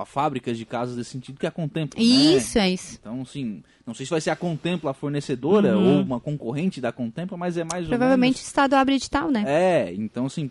fábricas 0.05 0.57
de 0.57 0.63
casas 0.63 0.95
desse 0.95 1.09
sentido, 1.09 1.37
que 1.37 1.45
é 1.45 1.49
a 1.49 1.51
Contempla. 1.51 2.01
Isso, 2.01 2.57
né? 2.57 2.69
é 2.69 2.71
isso. 2.71 2.97
Então, 3.01 3.21
assim, 3.21 3.61
não 3.85 3.93
sei 3.93 4.05
se 4.05 4.09
vai 4.09 4.21
ser 4.21 4.29
a 4.29 4.35
Contempla 4.37 4.91
a 4.91 4.93
fornecedora 4.93 5.77
uhum. 5.77 5.97
ou 5.97 6.03
uma 6.03 6.21
concorrente 6.21 6.79
da 6.79 6.93
Contempla, 6.93 7.37
mas 7.37 7.57
é 7.57 7.65
mais 7.65 7.85
Provavelmente 7.85 8.35
ou 8.35 8.39
menos... 8.39 8.41
o 8.41 8.47
Estado 8.47 8.75
abre 8.75 8.95
edital, 8.95 9.29
né? 9.29 9.43
É, 9.45 9.93
então, 9.93 10.27
assim, 10.27 10.49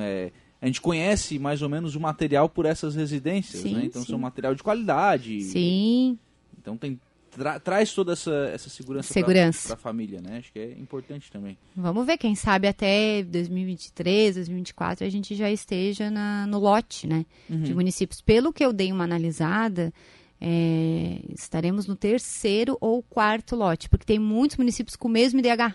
é, 0.00 0.30
a 0.60 0.66
gente 0.66 0.82
conhece 0.82 1.38
mais 1.38 1.62
ou 1.62 1.68
menos 1.70 1.94
o 1.94 2.00
material 2.00 2.46
por 2.46 2.66
essas 2.66 2.94
residências, 2.94 3.62
sim, 3.62 3.74
né? 3.74 3.84
Então, 3.86 4.04
são 4.04 4.18
material 4.18 4.54
de 4.54 4.62
qualidade. 4.62 5.40
Sim. 5.44 6.18
Então 6.68 6.76
tem 6.76 7.00
tra 7.30 7.58
traz 7.58 7.92
toda 7.92 8.12
essa, 8.12 8.50
essa 8.52 8.68
segurança, 8.68 9.12
segurança. 9.12 9.68
para 9.68 9.76
a 9.76 9.78
família, 9.78 10.20
né? 10.20 10.38
Acho 10.38 10.52
que 10.52 10.58
é 10.58 10.72
importante 10.72 11.30
também. 11.30 11.56
Vamos 11.74 12.04
ver, 12.06 12.18
quem 12.18 12.34
sabe 12.34 12.68
até 12.68 13.22
2023, 13.22 14.34
2024 14.34 15.06
a 15.06 15.08
gente 15.08 15.34
já 15.34 15.50
esteja 15.50 16.10
na, 16.10 16.46
no 16.46 16.58
lote, 16.58 17.06
né? 17.06 17.24
Uhum. 17.48 17.62
De 17.62 17.74
municípios. 17.74 18.20
Pelo 18.20 18.52
que 18.52 18.64
eu 18.64 18.72
dei 18.72 18.92
uma 18.92 19.04
analisada, 19.04 19.92
é, 20.40 21.20
estaremos 21.34 21.86
no 21.86 21.96
terceiro 21.96 22.76
ou 22.80 23.02
quarto 23.02 23.56
lote, 23.56 23.88
porque 23.88 24.04
tem 24.04 24.18
muitos 24.18 24.56
municípios 24.58 24.96
com 24.96 25.08
o 25.08 25.10
mesmo 25.10 25.40
IDH. 25.40 25.74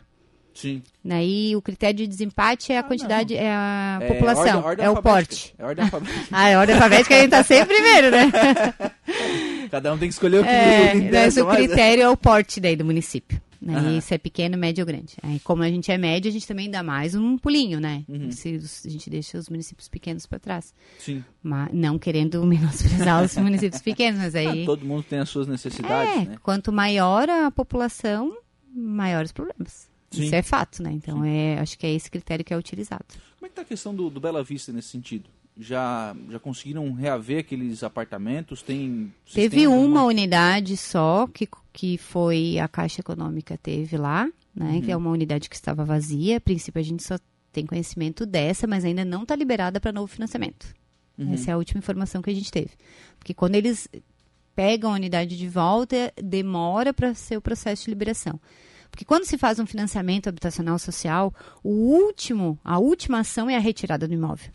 Sim. 0.53 0.83
Daí 1.03 1.55
o 1.55 1.61
critério 1.63 1.97
de 1.97 2.05
desempate 2.05 2.71
é 2.71 2.77
a 2.77 2.81
ah, 2.81 2.83
quantidade, 2.83 3.33
não. 3.33 3.41
é 3.41 3.49
a 3.49 3.99
é, 3.99 4.07
população, 4.07 4.57
ordem, 4.57 4.69
ordem 4.69 4.85
é 4.85 4.89
o 4.89 5.01
porte. 5.01 5.55
É 5.57 5.65
ordem 5.65 5.83
alfabética. 5.85 6.27
ah, 6.31 6.49
é 6.49 6.57
ordem 6.57 6.75
alfabética 6.75 7.15
a 7.15 7.19
gente 7.19 7.31
tá 7.31 7.43
sempre 7.43 7.73
primeiro, 7.73 8.11
né? 8.11 8.31
Cada 9.69 9.93
um 9.93 9.97
tem 9.97 10.07
que 10.07 10.13
escolher 10.13 10.39
o 10.39 10.43
que 10.43 10.49
é, 10.49 11.11
mas 11.11 11.37
o 11.37 11.45
critério 11.47 12.03
é 12.03 12.09
o 12.09 12.17
porte 12.17 12.59
daí 12.59 12.75
do 12.75 12.85
município. 12.85 13.41
Né? 13.63 13.79
Uhum. 13.79 14.01
Se 14.01 14.13
é 14.13 14.17
pequeno, 14.17 14.57
médio 14.57 14.81
ou 14.81 14.85
grande. 14.85 15.15
Aí, 15.23 15.39
como 15.39 15.63
a 15.63 15.69
gente 15.69 15.89
é 15.89 15.97
médio, 15.97 16.29
a 16.29 16.33
gente 16.33 16.45
também 16.45 16.69
dá 16.69 16.83
mais 16.83 17.15
um 17.15 17.37
pulinho, 17.37 17.79
né? 17.79 18.03
Uhum. 18.09 18.29
Se 18.29 18.59
a 18.85 18.89
gente 18.89 19.09
deixa 19.09 19.37
os 19.37 19.47
municípios 19.47 19.87
pequenos 19.87 20.25
para 20.25 20.37
trás. 20.37 20.73
Sim. 20.99 21.23
Mas, 21.41 21.69
não 21.71 21.97
querendo 21.97 22.43
menosprezar 22.45 23.23
os 23.23 23.37
municípios 23.37 23.81
pequenos, 23.81 24.19
mas 24.19 24.35
aí... 24.35 24.63
Ah, 24.63 24.65
todo 24.65 24.85
mundo 24.85 25.03
tem 25.03 25.19
as 25.19 25.29
suas 25.29 25.47
necessidades, 25.47 26.13
é, 26.13 26.25
né? 26.31 26.37
Quanto 26.43 26.73
maior 26.73 27.29
a 27.29 27.49
população, 27.49 28.35
maiores 28.75 29.31
problemas. 29.31 29.87
Sim. 30.11 30.23
Isso 30.23 30.35
é 30.35 30.41
fato, 30.41 30.83
né? 30.83 30.91
Então, 30.91 31.23
é, 31.23 31.57
acho 31.59 31.79
que 31.79 31.87
é 31.87 31.93
esse 31.93 32.11
critério 32.11 32.43
que 32.43 32.53
é 32.53 32.57
utilizado. 32.57 33.05
Como 33.39 33.45
é 33.45 33.47
que 33.47 33.53
está 33.53 33.61
a 33.61 33.65
questão 33.65 33.95
do, 33.95 34.09
do 34.09 34.19
Bela 34.19 34.43
Vista 34.43 34.73
nesse 34.73 34.89
sentido? 34.89 35.29
Já, 35.57 36.15
já 36.29 36.39
conseguiram 36.39 36.91
reaver 36.93 37.39
aqueles 37.39 37.83
apartamentos? 37.83 38.61
Tem 38.61 39.13
teve 39.33 39.67
uma 39.67 40.03
unidade 40.03 40.75
só 40.77 41.27
que, 41.27 41.47
que 41.71 41.97
foi 41.97 42.59
a 42.59 42.67
Caixa 42.67 43.01
Econômica 43.01 43.57
teve 43.57 43.97
lá, 43.97 44.27
né? 44.55 44.73
Uhum. 44.73 44.81
Que 44.81 44.91
é 44.91 44.97
uma 44.97 45.11
unidade 45.11 45.49
que 45.49 45.55
estava 45.55 45.85
vazia. 45.85 46.37
A 46.37 46.41
princípio 46.41 46.79
a 46.79 46.83
gente 46.83 47.03
só 47.03 47.17
tem 47.51 47.65
conhecimento 47.65 48.25
dessa, 48.25 48.65
mas 48.65 48.83
ainda 48.83 49.05
não 49.05 49.23
está 49.23 49.35
liberada 49.35 49.79
para 49.79 49.91
novo 49.91 50.07
financiamento. 50.07 50.73
Uhum. 51.17 51.33
Essa 51.33 51.51
é 51.51 51.53
a 51.53 51.57
última 51.57 51.79
informação 51.79 52.21
que 52.21 52.29
a 52.29 52.35
gente 52.35 52.51
teve. 52.51 52.71
Porque 53.17 53.33
quando 53.33 53.55
eles 53.55 53.87
pegam 54.55 54.91
a 54.91 54.95
unidade 54.95 55.37
de 55.37 55.47
volta, 55.47 56.11
demora 56.21 56.93
para 56.93 57.13
ser 57.13 57.37
o 57.37 57.41
processo 57.41 57.85
de 57.85 57.91
liberação. 57.91 58.39
Porque 58.89 59.05
quando 59.05 59.25
se 59.25 59.37
faz 59.37 59.57
um 59.57 59.65
financiamento 59.65 60.29
habitacional 60.29 60.77
social, 60.77 61.33
o 61.63 61.69
último, 61.69 62.59
a 62.63 62.77
última 62.77 63.19
ação 63.19 63.49
é 63.49 63.55
a 63.55 63.59
retirada 63.59 64.07
do 64.07 64.13
imóvel. 64.13 64.51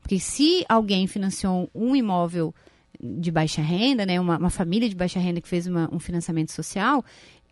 Porque 0.00 0.18
se 0.18 0.64
alguém 0.68 1.06
financiou 1.06 1.70
um 1.74 1.94
imóvel 1.94 2.54
de 3.00 3.30
baixa 3.30 3.62
renda, 3.62 4.04
né, 4.04 4.20
uma, 4.20 4.38
uma 4.38 4.50
família 4.50 4.88
de 4.88 4.94
baixa 4.94 5.18
renda 5.18 5.40
que 5.40 5.48
fez 5.48 5.66
uma, 5.66 5.88
um 5.92 5.98
financiamento 5.98 6.52
social, 6.52 7.04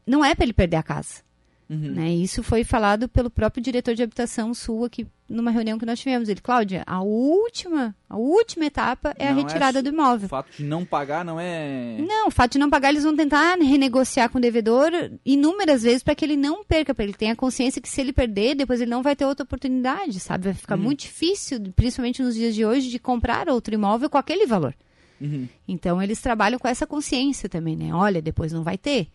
não 0.06 0.24
é 0.24 0.34
para 0.34 0.44
ele 0.44 0.52
perder 0.52 0.76
a 0.76 0.82
casa. 0.82 1.22
Uhum. 1.68 1.92
Né? 1.92 2.10
Isso 2.14 2.42
foi 2.42 2.64
falado 2.64 3.08
pelo 3.08 3.28
próprio 3.28 3.62
diretor 3.62 3.94
de 3.94 4.02
habitação 4.02 4.54
sul 4.54 4.86
aqui 4.86 5.06
numa 5.28 5.50
reunião 5.50 5.78
que 5.78 5.84
nós 5.84 6.00
tivemos. 6.00 6.26
Ele, 6.30 6.40
Cláudia, 6.40 6.82
a 6.86 7.02
última, 7.02 7.94
a 8.08 8.16
última 8.16 8.64
etapa 8.64 9.14
é 9.18 9.28
não 9.28 9.36
a 9.36 9.38
é 9.38 9.42
retirada 9.42 9.78
é 9.80 9.82
do 9.82 9.90
imóvel. 9.90 10.26
O 10.26 10.30
fato 10.30 10.56
de 10.56 10.64
não 10.64 10.86
pagar 10.86 11.22
não 11.26 11.38
é. 11.38 11.98
Não, 11.98 12.28
o 12.28 12.30
fato 12.30 12.52
de 12.52 12.58
não 12.58 12.70
pagar, 12.70 12.88
eles 12.88 13.04
vão 13.04 13.14
tentar 13.14 13.56
renegociar 13.58 14.30
com 14.30 14.38
o 14.38 14.40
devedor 14.40 14.90
inúmeras 15.26 15.82
vezes 15.82 16.02
para 16.02 16.14
que 16.14 16.24
ele 16.24 16.38
não 16.38 16.64
perca, 16.64 16.94
para 16.94 17.04
ele 17.04 17.12
tenha 17.12 17.36
consciência 17.36 17.82
que 17.82 17.88
se 17.88 18.00
ele 18.00 18.14
perder, 18.14 18.54
depois 18.54 18.80
ele 18.80 18.90
não 18.90 19.02
vai 19.02 19.14
ter 19.14 19.26
outra 19.26 19.44
oportunidade, 19.44 20.20
sabe? 20.20 20.44
Vai 20.44 20.54
ficar 20.54 20.76
uhum. 20.76 20.84
muito 20.84 21.00
difícil, 21.00 21.60
principalmente 21.76 22.22
nos 22.22 22.34
dias 22.34 22.54
de 22.54 22.64
hoje, 22.64 22.88
de 22.88 22.98
comprar 22.98 23.46
outro 23.50 23.74
imóvel 23.74 24.08
com 24.08 24.16
aquele 24.16 24.46
valor. 24.46 24.74
Uhum. 25.20 25.46
Então 25.66 26.00
eles 26.02 26.20
trabalham 26.22 26.58
com 26.58 26.68
essa 26.68 26.86
consciência 26.86 27.46
também, 27.46 27.76
né? 27.76 27.92
Olha, 27.92 28.22
depois 28.22 28.52
não 28.52 28.62
vai 28.62 28.78
ter. 28.78 29.08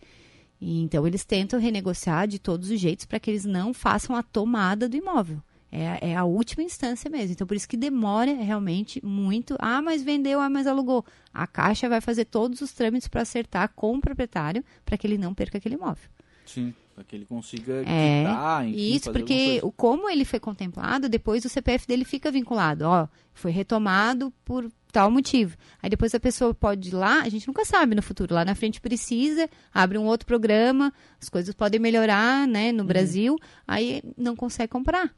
E, 0.64 0.80
então 0.80 1.06
eles 1.06 1.26
tentam 1.26 1.60
renegociar 1.60 2.26
de 2.26 2.38
todos 2.38 2.70
os 2.70 2.80
jeitos 2.80 3.04
para 3.04 3.20
que 3.20 3.30
eles 3.30 3.44
não 3.44 3.74
façam 3.74 4.16
a 4.16 4.22
tomada 4.22 4.88
do 4.88 4.96
imóvel. 4.96 5.42
É, 5.70 6.12
é, 6.12 6.16
a 6.16 6.24
última 6.24 6.62
instância 6.62 7.10
mesmo. 7.10 7.32
Então, 7.32 7.46
por 7.46 7.54
isso 7.54 7.68
que 7.68 7.76
demora 7.76 8.32
realmente 8.32 9.04
muito. 9.04 9.56
Ah, 9.58 9.82
mas 9.82 10.02
vendeu, 10.02 10.40
ah, 10.40 10.48
mas 10.48 10.66
alugou. 10.66 11.04
A 11.34 11.46
Caixa 11.46 11.88
vai 11.88 12.00
fazer 12.00 12.24
todos 12.24 12.62
os 12.62 12.72
trâmites 12.72 13.08
para 13.08 13.22
acertar 13.22 13.72
com 13.74 13.94
o 13.94 14.00
proprietário 14.00 14.64
para 14.86 14.96
que 14.96 15.06
ele 15.06 15.18
não 15.18 15.34
perca 15.34 15.58
aquele 15.58 15.74
imóvel. 15.74 16.08
Sim, 16.46 16.72
para 16.94 17.04
que 17.04 17.16
ele 17.16 17.26
consiga 17.26 17.82
é, 17.84 18.22
quitar, 18.22 18.68
enfim, 18.68 18.94
Isso, 18.94 19.12
porque 19.12 19.60
como 19.76 20.08
ele 20.08 20.24
foi 20.24 20.40
contemplado, 20.40 21.08
depois 21.08 21.44
o 21.44 21.48
CPF 21.48 21.86
dele 21.86 22.04
fica 22.04 22.30
vinculado. 22.30 22.84
Ó, 22.86 23.08
foi 23.34 23.50
retomado 23.50 24.32
por 24.44 24.70
tal 24.94 25.10
motivo. 25.10 25.56
Aí 25.82 25.90
depois 25.90 26.14
a 26.14 26.20
pessoa 26.20 26.54
pode 26.54 26.90
ir 26.90 26.94
lá, 26.94 27.22
a 27.22 27.28
gente 27.28 27.48
nunca 27.48 27.64
sabe 27.64 27.96
no 27.96 28.02
futuro, 28.02 28.32
lá 28.32 28.44
na 28.44 28.54
frente 28.54 28.80
precisa, 28.80 29.50
abre 29.72 29.98
um 29.98 30.04
outro 30.04 30.24
programa, 30.24 30.92
as 31.20 31.28
coisas 31.28 31.52
podem 31.52 31.80
melhorar, 31.80 32.46
né, 32.46 32.70
no 32.70 32.82
uhum. 32.82 32.86
Brasil, 32.86 33.36
aí 33.66 34.00
não 34.16 34.36
consegue 34.36 34.68
comprar. 34.68 35.12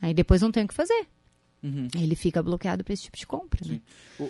Aí 0.00 0.14
depois 0.14 0.40
não 0.40 0.52
tem 0.52 0.64
o 0.64 0.68
que 0.68 0.74
fazer. 0.74 1.08
Uhum. 1.60 1.88
Ele 1.96 2.14
fica 2.14 2.40
bloqueado 2.40 2.84
para 2.84 2.94
esse 2.94 3.02
tipo 3.02 3.16
de 3.16 3.26
compra. 3.26 3.60
Né? 3.66 3.80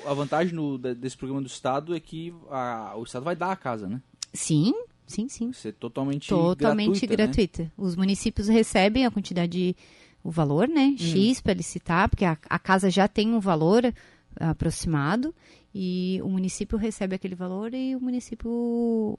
a 0.07 0.15
vantagem 0.15 0.55
no, 0.55 0.79
desse 0.79 1.17
programa 1.17 1.43
do 1.43 1.49
Estado 1.49 1.95
é 1.95 2.01
que 2.01 2.33
a, 2.49 2.95
o 2.97 3.03
Estado 3.03 3.25
vai 3.25 3.37
dar 3.37 3.53
a 3.53 3.57
casa, 3.57 3.87
né? 3.87 4.01
Sim, 4.33 4.73
sim, 5.07 5.29
sim. 5.29 5.53
Ser 5.53 5.75
totalmente, 5.75 6.31
totalmente 6.31 7.07
gratuita. 7.07 7.17
gratuita. 7.17 7.63
Né? 7.65 7.71
Os 7.77 7.95
municípios 7.95 8.49
recebem 8.49 9.05
a 9.05 9.11
quantidade, 9.11 9.77
o 10.25 10.31
valor, 10.31 10.67
né? 10.67 10.87
Uhum. 10.87 10.97
X 10.97 11.43
para 11.43 11.53
licitar, 11.53 12.09
porque 12.09 12.25
a, 12.25 12.39
a 12.49 12.59
casa 12.59 12.89
já 12.89 13.07
tem 13.07 13.35
um 13.35 13.41
valor 13.41 13.93
aproximado 14.39 15.35
e 15.75 16.21
o 16.23 16.29
município 16.29 16.79
recebe 16.79 17.15
aquele 17.15 17.35
valor 17.35 17.75
e 17.75 17.95
o 17.95 18.01
município 18.01 19.19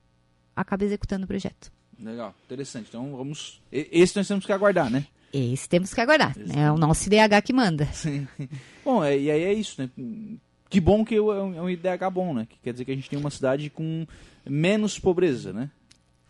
acaba 0.55 0.83
executando 0.83 1.25
o 1.25 1.27
projeto. 1.27 1.71
Legal, 1.99 2.33
interessante. 2.45 2.87
Então 2.89 3.15
vamos. 3.15 3.61
Esse 3.71 4.15
nós 4.15 4.27
temos 4.27 4.45
que 4.45 4.51
aguardar, 4.51 4.89
né? 4.89 5.05
Esse 5.33 5.67
temos 5.67 5.93
que 5.93 6.01
aguardar. 6.01 6.35
Esse 6.37 6.57
é 6.57 6.71
o 6.71 6.77
nosso 6.77 7.07
IDH 7.07 7.41
que 7.43 7.53
manda. 7.53 7.85
Sim. 7.87 8.27
Bom, 8.83 9.03
é, 9.03 9.17
e 9.17 9.29
aí 9.29 9.43
é 9.43 9.53
isso, 9.53 9.81
né? 9.81 9.89
Que 10.69 10.79
bom 10.79 11.03
que 11.03 11.15
é 11.15 11.21
um 11.21 11.69
IDH 11.69 12.09
bom, 12.11 12.33
né? 12.33 12.47
Que 12.49 12.57
quer 12.59 12.71
dizer 12.71 12.85
que 12.85 12.91
a 12.91 12.95
gente 12.95 13.09
tem 13.09 13.19
uma 13.19 13.29
cidade 13.29 13.69
com 13.69 14.05
menos 14.45 14.99
pobreza, 14.99 15.51
né? 15.53 15.69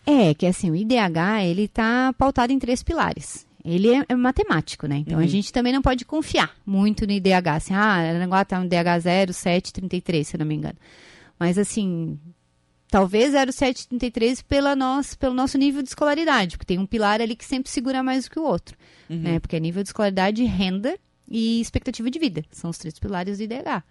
É, 0.06 0.34
que 0.34 0.45
assim, 0.45 0.71
o 0.71 0.76
IDH, 0.76 1.43
ele 1.43 1.63
está 1.63 2.13
pautado 2.13 2.54
em 2.54 2.60
três 2.60 2.82
pilares 2.82 3.45
ele 3.67 3.93
é, 3.93 4.06
é 4.10 4.15
matemático, 4.15 4.88
né? 4.88 4.97
Então 4.97 5.17
uhum. 5.17 5.23
a 5.23 5.27
gente 5.27 5.51
também 5.51 5.73
não 5.73 5.82
pode 5.82 6.06
confiar 6.06 6.56
muito 6.65 7.06
no 7.06 7.12
IDH, 7.12 7.47
assim, 7.56 7.73
ah, 7.73 7.95
Aranguá 7.95 8.45
tá 8.45 8.60
no 8.60 8.67
DH 8.67 8.99
0,733, 9.01 10.27
se 10.27 10.38
não 10.38 10.45
me 10.45 10.56
engano. 10.56 10.77
Mas 11.39 11.58
assim, 11.58 12.17
talvez 12.89 13.34
0,733 13.34 14.41
pela 14.41 14.75
nossa, 14.75 15.15
pelo 15.17 15.34
nosso 15.34 15.58
nível 15.58 15.82
de 15.82 15.89
escolaridade, 15.89 16.58
porque 16.58 16.73
tem 16.73 16.80
um 16.80 16.86
pilar 16.86 17.21
ali 17.21 17.36
que 17.36 17.45
sempre 17.45 17.69
segura 17.69 18.01
mais 18.01 18.25
do 18.25 18.32
que 18.32 18.39
o 18.39 18.43
outro, 18.43 18.77
uhum. 19.10 19.19
né? 19.19 19.39
Porque 19.39 19.56
é 19.56 19.60
nível 19.60 19.84
de 19.84 19.89
escolaridade, 19.89 20.43
renda 20.43 20.97
e 21.30 21.60
expectativa 21.60 22.10
de 22.10 22.19
vida, 22.19 22.43
são 22.51 22.69
os 22.69 22.77
três 22.77 22.97
pilares 22.97 23.38
do 23.38 23.43
IDH. 23.43 23.84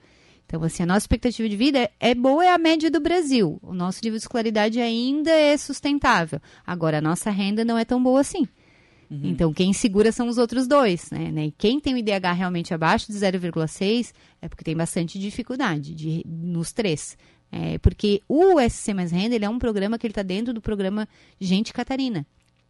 Então, 0.46 0.62
assim, 0.62 0.84
a 0.84 0.86
nossa 0.86 1.00
expectativa 1.00 1.48
de 1.48 1.56
vida 1.56 1.78
é, 1.78 1.90
é 1.98 2.14
boa, 2.14 2.44
é 2.44 2.52
a 2.52 2.58
média 2.58 2.88
do 2.88 3.00
Brasil. 3.00 3.58
O 3.60 3.74
nosso 3.74 3.98
nível 4.04 4.16
de 4.16 4.22
escolaridade 4.22 4.80
ainda 4.80 5.32
é 5.32 5.56
sustentável. 5.56 6.40
Agora, 6.64 6.98
a 6.98 7.00
nossa 7.00 7.30
renda 7.30 7.64
não 7.64 7.76
é 7.76 7.84
tão 7.84 8.00
boa 8.00 8.20
assim. 8.20 8.46
Uhum. 9.10 9.20
Então, 9.24 9.52
quem 9.52 9.72
segura 9.72 10.10
são 10.10 10.28
os 10.28 10.38
outros 10.38 10.66
dois, 10.66 11.10
né? 11.10 11.46
E 11.46 11.50
quem 11.52 11.78
tem 11.78 11.94
o 11.94 11.96
IDH 11.96 12.32
realmente 12.36 12.74
abaixo 12.74 13.10
de 13.10 13.18
0,6 13.18 14.12
é 14.42 14.48
porque 14.48 14.64
tem 14.64 14.76
bastante 14.76 15.18
dificuldade 15.18 15.94
de, 15.94 16.24
nos 16.26 16.72
três. 16.72 17.16
É, 17.50 17.78
porque 17.78 18.22
o 18.28 18.60
SC 18.68 18.92
Mais 18.92 19.12
Renda 19.12 19.34
ele 19.34 19.44
é 19.44 19.48
um 19.48 19.58
programa 19.58 19.98
que 19.98 20.06
ele 20.06 20.12
está 20.12 20.22
dentro 20.22 20.52
do 20.52 20.60
programa 20.60 21.08
Gente 21.40 21.72
Catarina, 21.72 22.26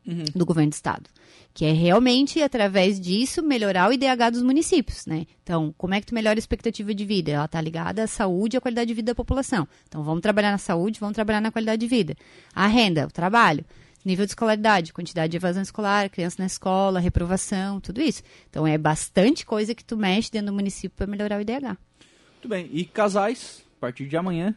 uhum. 0.07 0.25
do 0.35 0.45
governo 0.45 0.71
do 0.71 0.75
estado. 0.75 1.09
Que 1.55 1.65
é 1.65 1.73
realmente, 1.73 2.43
através 2.43 3.01
disso, 3.01 3.43
melhorar 3.43 3.89
o 3.89 3.93
IDH 3.95 4.31
dos 4.33 4.43
municípios, 4.43 5.07
né? 5.07 5.27
Então, 5.43 5.75
como 5.79 5.95
é 5.95 6.01
que 6.01 6.07
tu 6.07 6.15
melhora 6.15 6.39
a 6.39 6.41
expectativa 6.41 6.95
de 6.95 7.05
vida? 7.07 7.33
Ela 7.33 7.47
está 7.47 7.59
ligada 7.63 8.03
à 8.03 8.07
saúde 8.07 8.57
e 8.57 8.59
à 8.59 8.61
qualidade 8.61 8.89
de 8.89 8.95
vida 8.95 9.13
da 9.13 9.15
população. 9.15 9.67
Então, 9.89 10.03
vamos 10.03 10.21
trabalhar 10.21 10.51
na 10.51 10.59
saúde, 10.59 11.01
vamos 11.01 11.15
trabalhar 11.15 11.41
na 11.41 11.51
qualidade 11.51 11.81
de 11.81 11.87
vida. 11.87 12.15
A 12.55 12.67
renda, 12.67 13.07
o 13.07 13.11
trabalho 13.11 13.65
nível 14.07 14.25
de 14.25 14.31
escolaridade, 14.31 14.93
quantidade 14.93 15.31
de 15.31 15.37
evasão 15.37 15.63
escolar, 15.63 16.09
criança 16.09 16.37
na 16.39 16.47
escola, 16.47 17.01
reprovação, 17.01 17.81
tudo 17.81 18.01
isso. 18.01 18.23
Então 18.49 18.67
é 18.67 18.79
bastante 18.79 19.45
coisa 19.45 19.75
que 19.75 19.85
tu 19.85 19.97
mexe 19.97 20.31
dentro 20.31 20.49
do 20.49 20.53
município 20.53 20.97
para 20.97 21.07
melhorar 21.07 21.39
o 21.39 21.41
IDH. 21.41 21.77
Muito 22.35 22.49
bem. 22.49 22.69
E 22.73 22.85
casais, 22.85 23.65
a 23.77 23.81
partir 23.81 24.07
de 24.07 24.17
amanhã, 24.17 24.55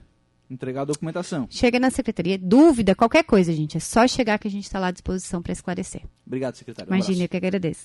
entregar 0.49 0.81
a 0.81 0.85
documentação. 0.85 1.47
Chega 1.49 1.79
na 1.79 1.89
secretaria, 1.89 2.37
dúvida, 2.37 2.95
qualquer 2.95 3.23
coisa, 3.23 3.53
gente, 3.53 3.77
é 3.77 3.79
só 3.79 4.07
chegar 4.07 4.39
que 4.39 4.47
a 4.47 4.51
gente 4.51 4.65
está 4.65 4.79
lá 4.79 4.87
à 4.87 4.91
disposição 4.91 5.41
para 5.41 5.53
esclarecer. 5.53 6.01
Obrigado, 6.25 6.55
secretário. 6.55 6.89
Imagina, 6.89 7.23
eu 7.23 7.29
que 7.29 7.37
agradeço. 7.37 7.83